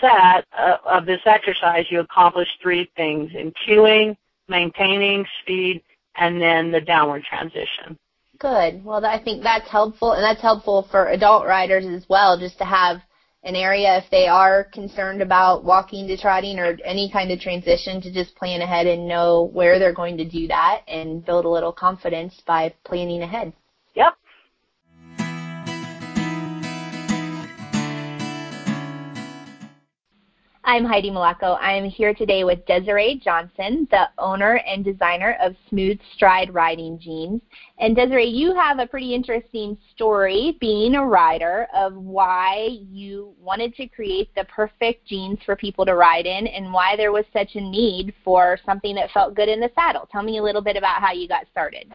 set 0.00 0.44
uh, 0.56 0.76
of 0.84 1.06
this 1.06 1.20
exercise, 1.24 1.86
you 1.90 2.00
accomplish 2.00 2.48
three 2.62 2.90
things: 2.96 3.30
in 3.34 3.52
cueing, 3.66 4.16
maintaining 4.48 5.24
speed, 5.42 5.82
and 6.16 6.40
then 6.40 6.70
the 6.70 6.80
downward 6.80 7.22
transition. 7.24 7.98
Good. 8.38 8.84
Well, 8.84 9.04
I 9.04 9.22
think 9.22 9.42
that's 9.42 9.68
helpful, 9.68 10.12
and 10.12 10.22
that's 10.22 10.40
helpful 10.42 10.86
for 10.90 11.08
adult 11.08 11.46
riders 11.46 11.84
as 11.86 12.08
well, 12.08 12.38
just 12.38 12.58
to 12.58 12.64
have 12.64 12.98
an 13.44 13.54
area 13.54 13.98
if 13.98 14.04
they 14.10 14.26
are 14.26 14.64
concerned 14.64 15.22
about 15.22 15.64
walking 15.64 16.06
to 16.08 16.16
trotting 16.16 16.58
or 16.58 16.76
any 16.84 17.10
kind 17.10 17.30
of 17.30 17.40
transition 17.40 18.00
to 18.00 18.12
just 18.12 18.34
plan 18.36 18.60
ahead 18.60 18.86
and 18.86 19.06
know 19.06 19.48
where 19.52 19.78
they're 19.78 19.94
going 19.94 20.16
to 20.16 20.24
do 20.24 20.48
that 20.48 20.82
and 20.88 21.24
build 21.24 21.44
a 21.44 21.48
little 21.48 21.72
confidence 21.72 22.40
by 22.46 22.74
planning 22.84 23.22
ahead. 23.22 23.52
Yep. 23.94 24.14
I'm 30.68 30.84
Heidi 30.84 31.10
Melocco. 31.10 31.56
I'm 31.62 31.86
here 31.86 32.12
today 32.12 32.44
with 32.44 32.66
Desiree 32.66 33.18
Johnson, 33.24 33.88
the 33.90 34.10
owner 34.18 34.60
and 34.66 34.84
designer 34.84 35.38
of 35.40 35.56
Smooth 35.70 35.98
Stride 36.14 36.52
Riding 36.52 36.98
Jeans. 36.98 37.40
And 37.78 37.96
Desiree, 37.96 38.28
you 38.28 38.54
have 38.54 38.78
a 38.78 38.86
pretty 38.86 39.14
interesting 39.14 39.78
story 39.94 40.58
being 40.60 40.96
a 40.96 41.02
rider 41.02 41.68
of 41.74 41.94
why 41.94 42.68
you 42.82 43.34
wanted 43.40 43.76
to 43.76 43.86
create 43.86 44.28
the 44.34 44.44
perfect 44.44 45.06
jeans 45.06 45.38
for 45.46 45.56
people 45.56 45.86
to 45.86 45.94
ride 45.94 46.26
in 46.26 46.46
and 46.46 46.70
why 46.70 46.96
there 46.96 47.12
was 47.12 47.24
such 47.32 47.54
a 47.54 47.60
need 47.62 48.12
for 48.22 48.58
something 48.66 48.94
that 48.94 49.10
felt 49.12 49.34
good 49.34 49.48
in 49.48 49.60
the 49.60 49.70
saddle. 49.74 50.06
Tell 50.12 50.22
me 50.22 50.36
a 50.36 50.42
little 50.42 50.60
bit 50.60 50.76
about 50.76 51.00
how 51.00 51.12
you 51.12 51.26
got 51.28 51.46
started. 51.50 51.90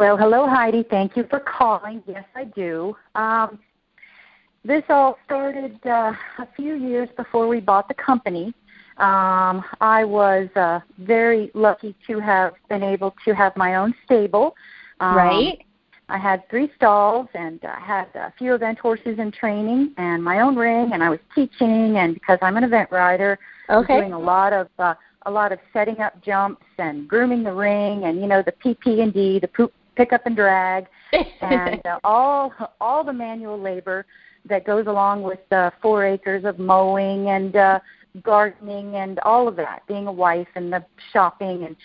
Well, 0.00 0.16
hello, 0.16 0.48
Heidi. 0.48 0.82
Thank 0.90 1.16
you 1.16 1.26
for 1.30 1.38
calling. 1.38 2.02
Yes, 2.08 2.24
I 2.34 2.42
do. 2.42 2.96
Um, 3.14 3.60
this 4.64 4.82
all 4.88 5.18
started 5.24 5.78
uh, 5.86 6.12
a 6.38 6.48
few 6.56 6.74
years 6.74 7.08
before 7.16 7.48
we 7.48 7.60
bought 7.60 7.88
the 7.88 7.94
company. 7.94 8.54
Um, 8.98 9.64
I 9.80 10.04
was 10.04 10.48
uh, 10.54 10.80
very 10.98 11.50
lucky 11.54 11.94
to 12.06 12.20
have 12.20 12.54
been 12.68 12.82
able 12.82 13.14
to 13.24 13.34
have 13.34 13.56
my 13.56 13.76
own 13.76 13.94
stable. 14.04 14.54
Um, 15.00 15.16
right. 15.16 15.64
I 16.08 16.18
had 16.18 16.48
three 16.50 16.70
stalls 16.76 17.26
and 17.34 17.58
I 17.64 17.80
had 17.80 18.06
a 18.14 18.32
few 18.36 18.54
event 18.54 18.78
horses 18.78 19.18
in 19.18 19.32
training 19.32 19.94
and 19.96 20.22
my 20.22 20.40
own 20.40 20.56
ring 20.56 20.90
and 20.92 21.02
I 21.02 21.08
was 21.08 21.20
teaching 21.34 21.96
and 21.96 22.14
because 22.14 22.38
I'm 22.42 22.56
an 22.56 22.64
event 22.64 22.90
rider, 22.92 23.38
okay. 23.70 24.00
doing 24.00 24.12
a 24.12 24.18
lot 24.18 24.52
of 24.52 24.68
uh, 24.78 24.94
a 25.24 25.30
lot 25.30 25.52
of 25.52 25.58
setting 25.72 26.00
up 26.00 26.22
jumps 26.22 26.66
and 26.78 27.08
grooming 27.08 27.42
the 27.42 27.52
ring 27.52 28.04
and 28.04 28.20
you 28.20 28.26
know 28.26 28.42
the 28.42 28.52
PP 28.52 29.02
and 29.02 29.12
D, 29.12 29.38
the 29.38 29.48
poop, 29.48 29.72
pick 29.96 30.12
up 30.12 30.26
and 30.26 30.36
drag, 30.36 30.86
and 31.40 31.80
uh, 31.86 31.98
all 32.04 32.52
all 32.80 33.04
the 33.04 33.12
manual 33.12 33.58
labor 33.58 34.04
that 34.48 34.66
goes 34.66 34.86
along 34.86 35.22
with 35.22 35.40
uh, 35.52 35.70
four 35.80 36.04
acres 36.04 36.44
of 36.44 36.58
mowing 36.58 37.28
and 37.30 37.56
uh, 37.56 37.80
gardening 38.22 38.96
and 38.96 39.18
all 39.20 39.48
of 39.48 39.56
that, 39.56 39.82
being 39.86 40.06
a 40.06 40.12
wife 40.12 40.48
and 40.54 40.72
the 40.72 40.84
shopping 41.12 41.64
and 41.64 41.76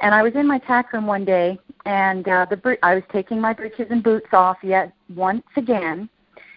and 0.00 0.12
I 0.12 0.24
was 0.24 0.34
in 0.34 0.46
my 0.48 0.58
tack 0.58 0.92
room 0.92 1.06
one 1.06 1.24
day 1.24 1.56
and 1.86 2.26
uh, 2.26 2.46
the 2.50 2.78
I 2.82 2.96
was 2.96 3.04
taking 3.12 3.40
my 3.40 3.52
breeches 3.52 3.86
and 3.90 4.02
boots 4.02 4.26
off 4.32 4.56
yet 4.62 4.92
once 5.14 5.44
again. 5.56 6.08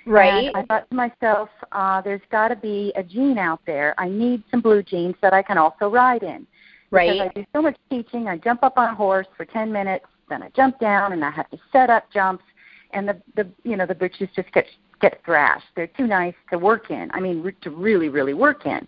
Right. 0.07 0.47
And 0.47 0.57
I 0.57 0.63
thought 0.63 0.89
to 0.89 0.95
myself, 0.95 1.49
uh, 1.71 2.01
there's 2.01 2.21
got 2.31 2.47
to 2.47 2.55
be 2.55 2.91
a 2.95 3.03
jean 3.03 3.37
out 3.37 3.59
there. 3.67 3.93
I 3.99 4.09
need 4.09 4.41
some 4.49 4.61
blue 4.61 4.81
jeans 4.81 5.15
that 5.21 5.33
I 5.33 5.43
can 5.43 5.57
also 5.57 5.87
ride 5.87 6.23
in. 6.23 6.47
Right. 6.89 7.11
Because 7.11 7.29
I 7.35 7.39
do 7.39 7.45
so 7.53 7.61
much 7.61 7.77
teaching. 7.91 8.27
I 8.27 8.37
jump 8.37 8.63
up 8.63 8.77
on 8.77 8.89
a 8.89 8.95
horse 8.95 9.27
for 9.35 9.45
10 9.45 9.71
minutes, 9.71 10.05
then 10.29 10.41
I 10.41 10.49
jump 10.55 10.79
down 10.79 11.13
and 11.13 11.23
I 11.23 11.29
have 11.29 11.49
to 11.51 11.57
set 11.71 11.91
up 11.91 12.11
jumps 12.11 12.43
and 12.91 13.07
the 13.07 13.21
the 13.35 13.47
you 13.63 13.75
know 13.75 13.85
the 13.85 13.95
breeches 13.95 14.29
just 14.35 14.51
get 14.53 14.65
get 15.01 15.21
thrashed. 15.25 15.65
They're 15.75 15.87
too 15.87 16.07
nice 16.07 16.35
to 16.51 16.57
work 16.57 16.91
in. 16.91 17.09
I 17.11 17.19
mean, 17.19 17.53
to 17.61 17.69
really, 17.69 18.09
really 18.09 18.33
work 18.33 18.65
in. 18.65 18.87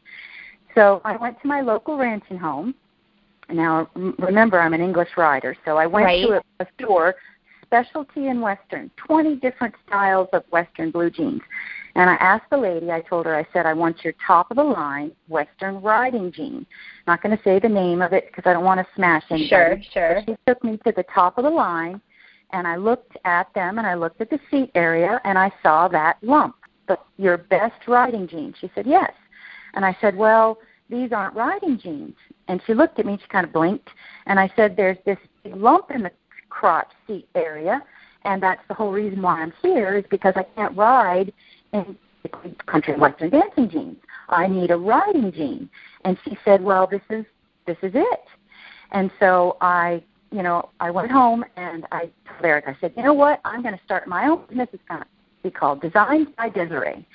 So 0.76 1.02
I 1.04 1.17
went 1.17 1.41
to 1.41 1.48
my 1.48 1.62
local 1.62 1.98
ranching 1.98 2.38
home. 2.38 2.76
Now, 3.52 3.89
remember, 3.95 4.60
I'm 4.60 4.74
an 4.74 4.82
English 4.82 5.10
rider, 5.17 5.56
so 5.65 5.78
I 5.78 5.88
went 5.88 6.06
right. 6.06 6.28
to 6.28 6.34
a, 6.34 6.63
a 6.63 6.67
store, 6.80 7.15
specialty 7.65 8.28
in 8.28 8.41
Western, 8.41 8.91
20 9.08 9.36
different 9.38 9.74
styles 9.88 10.28
of 10.34 10.43
Western 10.52 10.91
blue 10.91 11.10
jeans. 11.10 11.41
And 11.95 12.10
I 12.10 12.15
asked 12.15 12.50
the 12.52 12.58
lady, 12.58 12.91
I 12.91 13.02
told 13.02 13.26
her, 13.26 13.36
I 13.36 13.45
said, 13.52 13.65
I 13.65 13.74
want 13.74 14.04
your 14.04 14.13
top 14.26 14.52
of 14.52 14.58
the 14.58 14.63
line 14.63 15.12
Western 15.28 15.82
riding 15.82 16.32
jean. 16.32 16.65
Not 17.08 17.22
going 17.22 17.36
to 17.36 17.43
say 17.43 17.60
the 17.60 17.69
name 17.69 18.02
of 18.02 18.13
it 18.13 18.28
because 18.28 18.50
I 18.50 18.54
don't 18.54 18.63
want 18.63 18.80
to 18.80 18.88
smash 18.95 19.24
anybody. 19.30 19.50
Sure, 19.50 19.82
sure. 19.91 20.24
But 20.26 20.32
she 20.32 20.38
took 20.48 20.63
me 20.63 20.78
to 20.86 20.93
the 20.95 21.04
top 21.13 21.38
of 21.38 21.43
the 21.43 21.50
line, 21.50 22.00
and 22.52 22.68
I 22.68 22.76
looked 22.76 23.18
at 23.26 23.54
them, 23.54 23.78
and 23.78 23.88
I 23.88 23.94
looked 23.96 24.22
at 24.22 24.30
the 24.30 24.40
seat 24.50 24.72
area, 24.76 25.22
and 25.24 25.38
I 25.38 25.52
saw 25.62 25.88
that 25.90 26.18
lump. 26.22 26.56
But 26.88 27.06
your 27.18 27.38
best 27.38 27.88
riding 27.88 28.28
jeans. 28.28 28.56
She 28.60 28.72
said, 28.74 28.88
yes. 28.88 29.12
And 29.76 29.86
I 29.86 29.96
said, 30.02 30.16
well, 30.16 30.58
these 30.90 31.12
aren't 31.12 31.36
riding 31.36 31.78
jeans. 31.78 32.16
And 32.48 32.62
she 32.66 32.74
looked 32.74 33.00
at 33.00 33.06
me, 33.06 33.18
she 33.22 33.28
kind 33.28 33.46
of 33.46 33.54
blinked, 33.54 33.90
and 34.26 34.40
I 34.40 34.52
said, 34.56 34.76
there's 34.76 34.98
this 35.06 35.20
big 35.44 35.56
lump 35.56 35.92
in 35.92 36.04
the 36.04 36.12
crotch 36.50 36.92
seat 37.06 37.28
area, 37.36 37.84
and 38.26 38.42
that's 38.42 38.62
the 38.68 38.74
whole 38.74 38.92
reason 38.92 39.22
why 39.22 39.42
I'm 39.42 39.54
here 39.62 39.96
is 39.96 40.06
because 40.10 40.34
I 40.36 40.44
can't 40.56 40.76
ride 40.76 41.32
in 41.74 41.96
country 42.66 42.96
western 42.96 43.30
dancing 43.30 43.70
jeans. 43.70 43.98
I 44.30 44.48
need 44.48 44.72
a 44.72 44.78
riding 44.78 45.32
jean. 45.32 45.70
And 46.06 46.18
she 46.26 46.38
said, 46.44 46.62
well, 46.62 46.88
this 46.88 47.02
is 47.10 47.26
this 47.66 47.78
is 47.84 47.92
it. 47.94 48.24
And 48.92 49.12
so 49.20 49.58
I, 49.62 50.04
you 50.32 50.44
know, 50.44 50.70
I 50.80 50.92
went 50.92 51.12
home 51.12 51.44
and 51.56 51.86
I 51.92 52.10
told 52.28 52.44
Eric, 52.44 52.65
I 52.68 52.78
said, 52.80 52.94
you 52.96 53.04
know 53.04 53.13
what? 53.13 53.42
I'm 53.46 53.62
going 53.62 53.78
to 53.78 53.84
start 53.84 54.08
my 54.08 54.28
own 54.28 54.46
business. 54.48 54.70
It's 54.74 54.84
going 54.88 55.02
to 55.02 55.08
be 55.44 55.52
called 55.52 55.82
Designs 55.82 56.28
by 56.38 56.50
Desiree. 56.50 57.06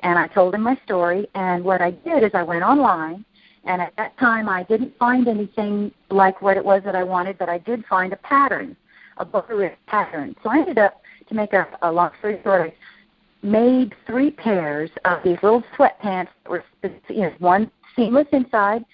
And 0.00 0.18
I 0.18 0.26
told 0.28 0.54
him 0.54 0.62
my 0.62 0.78
story. 0.84 1.28
And 1.34 1.64
what 1.64 1.80
I 1.80 1.92
did 1.92 2.24
is 2.24 2.30
I 2.34 2.42
went 2.42 2.62
online. 2.62 3.24
And 3.64 3.80
at 3.80 3.94
that 3.96 4.18
time, 4.18 4.48
I 4.48 4.64
didn't 4.64 4.96
find 4.98 5.26
anything 5.28 5.90
like 6.10 6.42
what 6.42 6.56
it 6.56 6.64
was 6.64 6.82
that 6.84 6.94
I 6.94 7.02
wanted, 7.02 7.38
but 7.38 7.48
I 7.48 7.58
did 7.58 7.84
find 7.86 8.12
a 8.12 8.16
pattern, 8.16 8.76
a 9.16 9.24
butterick 9.24 9.76
pattern. 9.86 10.36
So 10.42 10.50
I 10.50 10.58
ended 10.58 10.78
up, 10.78 11.00
to 11.28 11.34
make 11.34 11.54
a, 11.54 11.66
a 11.80 11.90
long 11.90 12.10
story 12.18 12.40
short, 12.42 12.60
I 12.60 13.46
made 13.46 13.94
three 14.06 14.30
pairs 14.30 14.90
of 15.04 15.22
these 15.24 15.38
little 15.42 15.62
sweatpants 15.78 16.28
that 16.42 16.50
were, 16.50 16.64
you 17.08 17.22
know, 17.22 17.32
one 17.38 17.70
seamless 17.96 18.26
inside, 18.32 18.84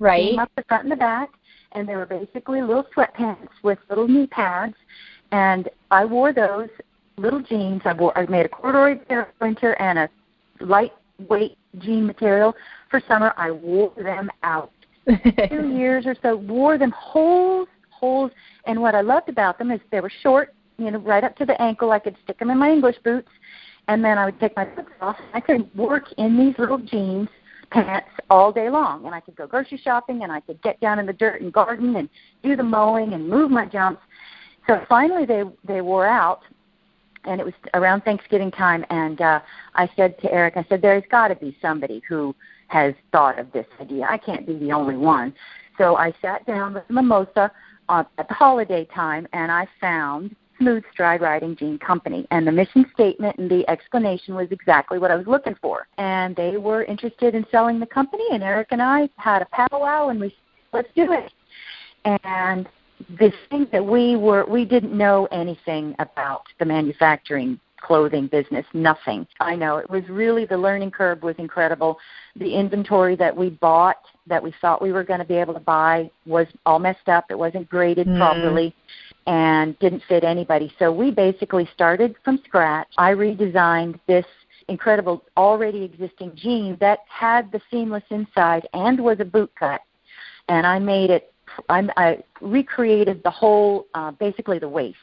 right, 0.00 0.30
seam 0.30 0.38
up 0.38 0.50
the 0.56 0.64
front 0.64 0.82
and 0.84 0.92
the 0.92 0.96
back, 0.96 1.30
and 1.72 1.88
they 1.88 1.96
were 1.96 2.06
basically 2.06 2.62
little 2.62 2.86
sweatpants 2.96 3.48
with 3.62 3.78
little 3.88 4.08
knee 4.08 4.26
pads. 4.26 4.74
And 5.32 5.68
I 5.90 6.04
wore 6.04 6.32
those 6.32 6.68
little 7.16 7.40
jeans. 7.40 7.82
I 7.84 7.92
wore, 7.92 8.16
I 8.16 8.26
made 8.26 8.46
a 8.46 8.48
corduroy 8.48 8.96
pair 8.96 9.32
for 9.38 9.46
winter 9.46 9.74
and 9.74 9.98
a 9.98 10.08
lightweight 10.60 11.58
jean 11.78 12.06
material 12.06 12.54
for 12.90 13.02
summer. 13.06 13.34
I 13.36 13.50
wore 13.50 13.92
them 13.96 14.30
out. 14.42 14.72
Two 15.48 15.68
years 15.68 16.04
or 16.06 16.14
so, 16.22 16.36
wore 16.36 16.76
them 16.76 16.92
holes, 16.96 17.68
holes. 17.90 18.30
And 18.66 18.80
what 18.80 18.94
I 18.94 19.00
loved 19.00 19.28
about 19.28 19.58
them 19.58 19.70
is 19.70 19.80
they 19.90 20.00
were 20.00 20.12
short, 20.22 20.54
you 20.76 20.90
know, 20.90 20.98
right 20.98 21.24
up 21.24 21.36
to 21.36 21.46
the 21.46 21.60
ankle. 21.60 21.92
I 21.92 21.98
could 21.98 22.16
stick 22.24 22.38
them 22.38 22.50
in 22.50 22.58
my 22.58 22.70
English 22.70 22.96
boots 23.04 23.28
and 23.88 24.04
then 24.04 24.18
I 24.18 24.26
would 24.26 24.38
take 24.38 24.54
my 24.54 24.66
boots 24.66 24.90
off. 25.00 25.16
I 25.34 25.40
could 25.40 25.74
work 25.74 26.12
in 26.18 26.38
these 26.38 26.54
little 26.58 26.78
jeans 26.78 27.28
pants 27.70 28.08
all 28.30 28.52
day 28.52 28.70
long, 28.70 29.04
and 29.06 29.14
I 29.14 29.20
could 29.20 29.36
go 29.36 29.46
grocery 29.46 29.80
shopping, 29.82 30.22
and 30.22 30.32
I 30.32 30.40
could 30.40 30.60
get 30.62 30.80
down 30.80 30.98
in 30.98 31.06
the 31.06 31.12
dirt 31.12 31.40
and 31.40 31.52
garden 31.52 31.96
and 31.96 32.08
do 32.42 32.56
the 32.56 32.62
mowing 32.62 33.14
and 33.14 33.28
move 33.28 33.50
my 33.50 33.66
jumps. 33.66 34.02
So 34.66 34.84
finally, 34.88 35.24
they 35.24 35.44
they 35.64 35.80
wore 35.80 36.06
out, 36.06 36.40
and 37.24 37.40
it 37.40 37.44
was 37.44 37.54
around 37.74 38.02
Thanksgiving 38.02 38.50
time, 38.50 38.84
and 38.90 39.20
uh, 39.20 39.40
I 39.74 39.88
said 39.96 40.18
to 40.20 40.32
Eric, 40.32 40.56
I 40.56 40.66
said, 40.68 40.82
"There's 40.82 41.04
got 41.10 41.28
to 41.28 41.36
be 41.36 41.56
somebody 41.60 42.02
who 42.08 42.34
has 42.68 42.94
thought 43.12 43.38
of 43.38 43.50
this 43.52 43.66
idea. 43.80 44.06
I 44.08 44.18
can't 44.18 44.46
be 44.46 44.58
the 44.58 44.72
only 44.72 44.96
one." 44.96 45.34
So 45.78 45.96
I 45.96 46.12
sat 46.20 46.44
down 46.46 46.74
with 46.74 46.84
Mimosa 46.90 47.50
uh, 47.88 48.04
at 48.18 48.28
the 48.28 48.34
holiday 48.34 48.86
time, 48.94 49.26
and 49.32 49.50
I 49.50 49.66
found 49.80 50.34
Smooth 50.58 50.84
Stride 50.92 51.20
Riding 51.20 51.56
Jean 51.56 51.78
Company. 51.78 52.26
And 52.30 52.46
the 52.46 52.52
mission 52.52 52.86
statement 52.94 53.38
and 53.38 53.50
the 53.50 53.68
explanation 53.68 54.34
was 54.34 54.48
exactly 54.50 54.98
what 54.98 55.10
I 55.10 55.16
was 55.16 55.26
looking 55.26 55.56
for. 55.60 55.86
And 55.98 56.34
they 56.36 56.56
were 56.56 56.84
interested 56.84 57.34
in 57.34 57.46
selling 57.50 57.80
the 57.80 57.86
company, 57.86 58.24
and 58.32 58.42
Eric 58.42 58.68
and 58.70 58.82
I 58.82 59.08
had 59.16 59.42
a 59.42 59.46
powwow, 59.46 60.08
and 60.08 60.20
we 60.20 60.34
let's 60.72 60.88
do 60.94 61.12
it. 61.12 61.32
And 62.04 62.68
the 63.18 63.32
thing 63.50 63.66
that 63.72 63.84
we 63.84 64.16
were 64.16 64.44
we 64.46 64.64
didn't 64.64 64.96
know 64.96 65.26
anything 65.30 65.94
about 65.98 66.42
the 66.58 66.64
manufacturing 66.64 67.58
clothing 67.80 68.26
business 68.26 68.66
nothing 68.74 69.24
i 69.38 69.54
know 69.54 69.76
it 69.76 69.88
was 69.88 70.02
really 70.08 70.44
the 70.44 70.56
learning 70.56 70.90
curve 70.90 71.22
was 71.22 71.36
incredible 71.38 71.96
the 72.36 72.54
inventory 72.54 73.14
that 73.14 73.34
we 73.34 73.50
bought 73.50 73.98
that 74.26 74.42
we 74.42 74.52
thought 74.60 74.82
we 74.82 74.92
were 74.92 75.04
going 75.04 75.20
to 75.20 75.24
be 75.24 75.36
able 75.36 75.54
to 75.54 75.60
buy 75.60 76.10
was 76.26 76.46
all 76.66 76.80
messed 76.80 77.08
up 77.08 77.26
it 77.30 77.38
wasn't 77.38 77.68
graded 77.68 78.08
mm. 78.08 78.18
properly 78.18 78.74
and 79.28 79.78
didn't 79.78 80.02
fit 80.08 80.24
anybody. 80.24 80.72
So 80.78 80.90
we 80.90 81.10
basically 81.10 81.68
started 81.74 82.16
from 82.24 82.40
scratch. 82.46 82.88
I 82.96 83.12
redesigned 83.12 84.00
this 84.08 84.24
incredible 84.68 85.22
already 85.36 85.84
existing 85.84 86.32
jean 86.34 86.78
that 86.80 87.00
had 87.08 87.52
the 87.52 87.60
seamless 87.70 88.02
inside 88.10 88.66
and 88.72 88.98
was 88.98 89.20
a 89.20 89.26
boot 89.26 89.52
cut. 89.58 89.82
And 90.48 90.66
I 90.66 90.78
made 90.78 91.10
it, 91.10 91.32
I'm, 91.68 91.90
I 91.98 92.22
recreated 92.40 93.22
the 93.22 93.30
whole, 93.30 93.86
uh, 93.92 94.12
basically 94.12 94.58
the 94.58 94.68
waist. 94.68 94.96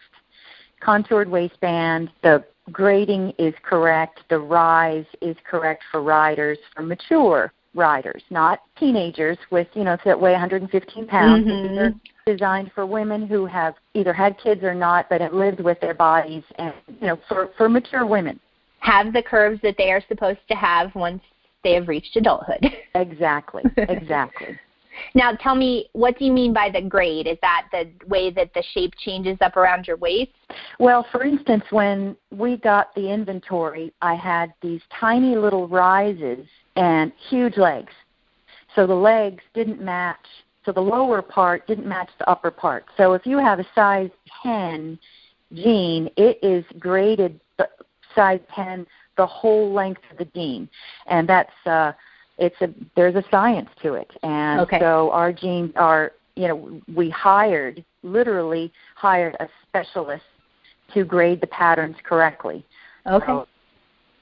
Contoured 0.79 1.29
waistband, 1.29 2.09
the 2.23 2.43
grading 2.71 3.31
is 3.37 3.53
correct, 3.61 4.21
the 4.29 4.39
rise 4.39 5.05
is 5.21 5.37
correct 5.47 5.83
for 5.91 6.01
riders, 6.01 6.57
for 6.75 6.81
mature 6.81 7.53
riders, 7.75 8.23
not 8.29 8.61
teenagers 8.79 9.37
with, 9.51 9.67
you 9.73 9.83
know, 9.83 9.97
that 10.05 10.19
weigh 10.19 10.31
115 10.31 11.07
pounds. 11.07 11.45
Mm-hmm 11.45 11.97
designed 12.25 12.71
for 12.73 12.87
women 12.87 13.27
who 13.27 13.45
have 13.45 13.75
either 13.93 14.11
had 14.11 14.35
kids 14.39 14.63
or 14.63 14.73
not, 14.73 15.07
but 15.09 15.21
have 15.21 15.31
lived 15.33 15.59
with 15.59 15.79
their 15.79 15.93
bodies, 15.93 16.43
and 16.55 16.73
you 16.99 17.07
know, 17.07 17.19
for 17.27 17.51
for 17.55 17.69
mature 17.69 18.05
women. 18.05 18.39
Have 18.79 19.13
the 19.13 19.21
curves 19.21 19.59
that 19.61 19.75
they 19.77 19.91
are 19.91 20.01
supposed 20.07 20.39
to 20.49 20.55
have 20.55 20.93
once 20.95 21.21
they 21.63 21.73
have 21.73 21.87
reached 21.87 22.15
adulthood. 22.15 22.65
exactly. 22.95 23.63
Exactly. 23.77 24.59
now, 25.15 25.33
tell 25.33 25.55
me, 25.55 25.89
what 25.93 26.17
do 26.17 26.25
you 26.25 26.31
mean 26.31 26.53
by 26.53 26.69
the 26.69 26.81
grade? 26.81 27.27
Is 27.27 27.37
that 27.41 27.67
the 27.71 27.89
way 28.07 28.31
that 28.31 28.53
the 28.53 28.63
shape 28.73 28.93
changes 29.03 29.37
up 29.41 29.57
around 29.57 29.87
your 29.87 29.97
waist? 29.97 30.31
Well, 30.79 31.05
for 31.11 31.23
instance, 31.23 31.63
when 31.71 32.15
we 32.31 32.57
got 32.57 32.93
the 32.95 33.09
inventory, 33.09 33.93
I 34.01 34.15
had 34.15 34.53
these 34.61 34.81
tiny 34.99 35.35
little 35.35 35.67
rises 35.67 36.45
and 36.75 37.11
huge 37.29 37.57
legs. 37.57 37.93
So 38.75 38.85
the 38.85 38.93
legs 38.93 39.43
didn't 39.53 39.81
match 39.81 40.25
so 40.65 40.71
the 40.71 40.81
lower 40.81 41.21
part 41.21 41.67
didn't 41.67 41.87
match 41.87 42.09
the 42.17 42.27
upper 42.29 42.49
part. 42.49 42.85
So 42.97 43.13
if 43.13 43.25
you 43.25 43.37
have 43.37 43.59
a 43.59 43.65
size 43.75 44.09
10 44.41 44.97
jean, 45.53 46.09
it 46.17 46.39
is 46.41 46.65
graded 46.79 47.39
size 48.15 48.39
10 48.55 48.87
the 49.17 49.25
whole 49.25 49.71
length 49.71 50.01
of 50.11 50.17
the 50.17 50.25
jean, 50.25 50.67
and 51.07 51.29
that's 51.29 51.53
uh, 51.65 51.93
it's 52.37 52.55
a 52.61 52.67
there's 52.95 53.15
a 53.15 53.23
science 53.31 53.69
to 53.81 53.93
it. 53.93 54.11
And 54.23 54.59
okay. 54.61 54.79
so 54.79 55.09
our 55.11 55.31
jeans 55.31 55.71
are 55.77 56.11
you 56.35 56.47
know 56.49 56.81
we 56.93 57.09
hired 57.11 57.85
literally 58.03 58.73
hired 58.95 59.37
a 59.39 59.47
specialist 59.67 60.25
to 60.93 61.05
grade 61.05 61.39
the 61.39 61.47
patterns 61.47 61.95
correctly. 62.03 62.65
Okay. 63.07 63.25
So, 63.25 63.47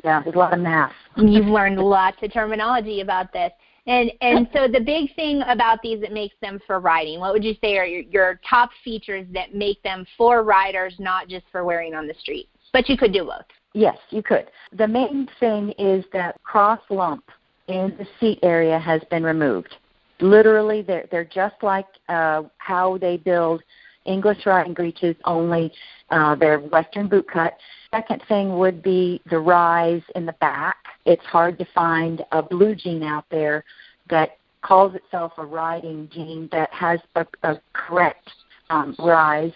yeah, 0.03 0.21
there's 0.21 0.35
a 0.35 0.39
lot 0.39 0.53
of 0.53 0.59
math. 0.59 0.91
You've 1.17 1.47
learned 1.47 1.79
lots 1.79 2.17
of 2.21 2.33
terminology 2.33 3.01
about 3.01 3.31
this. 3.31 3.51
And 3.85 4.11
and 4.21 4.47
so 4.53 4.67
the 4.67 4.79
big 4.79 5.13
thing 5.15 5.41
about 5.47 5.81
these 5.81 5.99
that 6.01 6.13
makes 6.13 6.35
them 6.41 6.59
for 6.65 6.79
riding, 6.79 7.19
what 7.19 7.33
would 7.33 7.43
you 7.43 7.55
say 7.61 7.77
are 7.77 7.85
your, 7.85 8.01
your 8.01 8.39
top 8.49 8.69
features 8.83 9.25
that 9.33 9.53
make 9.53 9.81
them 9.83 10.05
for 10.17 10.43
riders, 10.43 10.95
not 10.99 11.27
just 11.27 11.45
for 11.51 11.65
wearing 11.65 11.93
on 11.93 12.07
the 12.07 12.13
street? 12.13 12.47
But 12.71 12.87
you 12.87 12.97
could 12.97 13.11
do 13.11 13.25
both. 13.25 13.45
Yes, 13.73 13.97
you 14.09 14.23
could. 14.23 14.49
The 14.77 14.87
main 14.87 15.27
thing 15.39 15.73
is 15.77 16.05
that 16.13 16.41
cross 16.43 16.79
lump 16.89 17.25
in 17.67 17.93
the 17.97 18.07
seat 18.19 18.39
area 18.41 18.79
has 18.79 19.01
been 19.09 19.23
removed. 19.23 19.75
Literally, 20.21 20.81
they're 20.81 21.07
they're 21.11 21.25
just 21.25 21.55
like 21.61 21.87
uh, 22.07 22.43
how 22.59 22.97
they 22.99 23.17
build 23.17 23.61
English 24.05 24.45
riding 24.45 24.73
breeches, 24.73 25.15
only 25.25 25.71
uh, 26.09 26.35
they're 26.35 26.59
Western 26.59 27.07
boot 27.07 27.27
cut. 27.31 27.57
Second 27.93 28.23
thing 28.27 28.57
would 28.57 28.81
be 28.81 29.21
the 29.29 29.39
rise 29.39 30.01
in 30.15 30.25
the 30.25 30.33
back 30.33 30.77
it's 31.05 31.23
hard 31.25 31.59
to 31.59 31.65
find 31.73 32.23
a 32.31 32.41
blue 32.41 32.75
jean 32.75 33.03
out 33.03 33.25
there 33.29 33.63
that 34.09 34.37
calls 34.61 34.95
itself 34.95 35.33
a 35.37 35.45
riding 35.45 36.09
jean 36.11 36.47
that 36.51 36.71
has 36.71 36.99
a, 37.15 37.25
a 37.43 37.59
correct 37.73 38.29
um, 38.69 38.95
rise. 38.99 39.51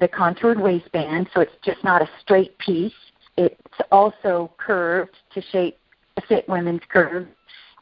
The 0.00 0.08
contoured 0.08 0.60
waistband, 0.60 1.28
so 1.34 1.40
it's 1.40 1.52
just 1.64 1.82
not 1.84 2.02
a 2.02 2.08
straight 2.20 2.56
piece. 2.58 2.92
It's 3.36 3.54
also 3.90 4.50
curved 4.58 5.16
to 5.34 5.42
shape 5.52 5.78
fit 6.28 6.48
women's 6.48 6.82
curves. 6.90 7.28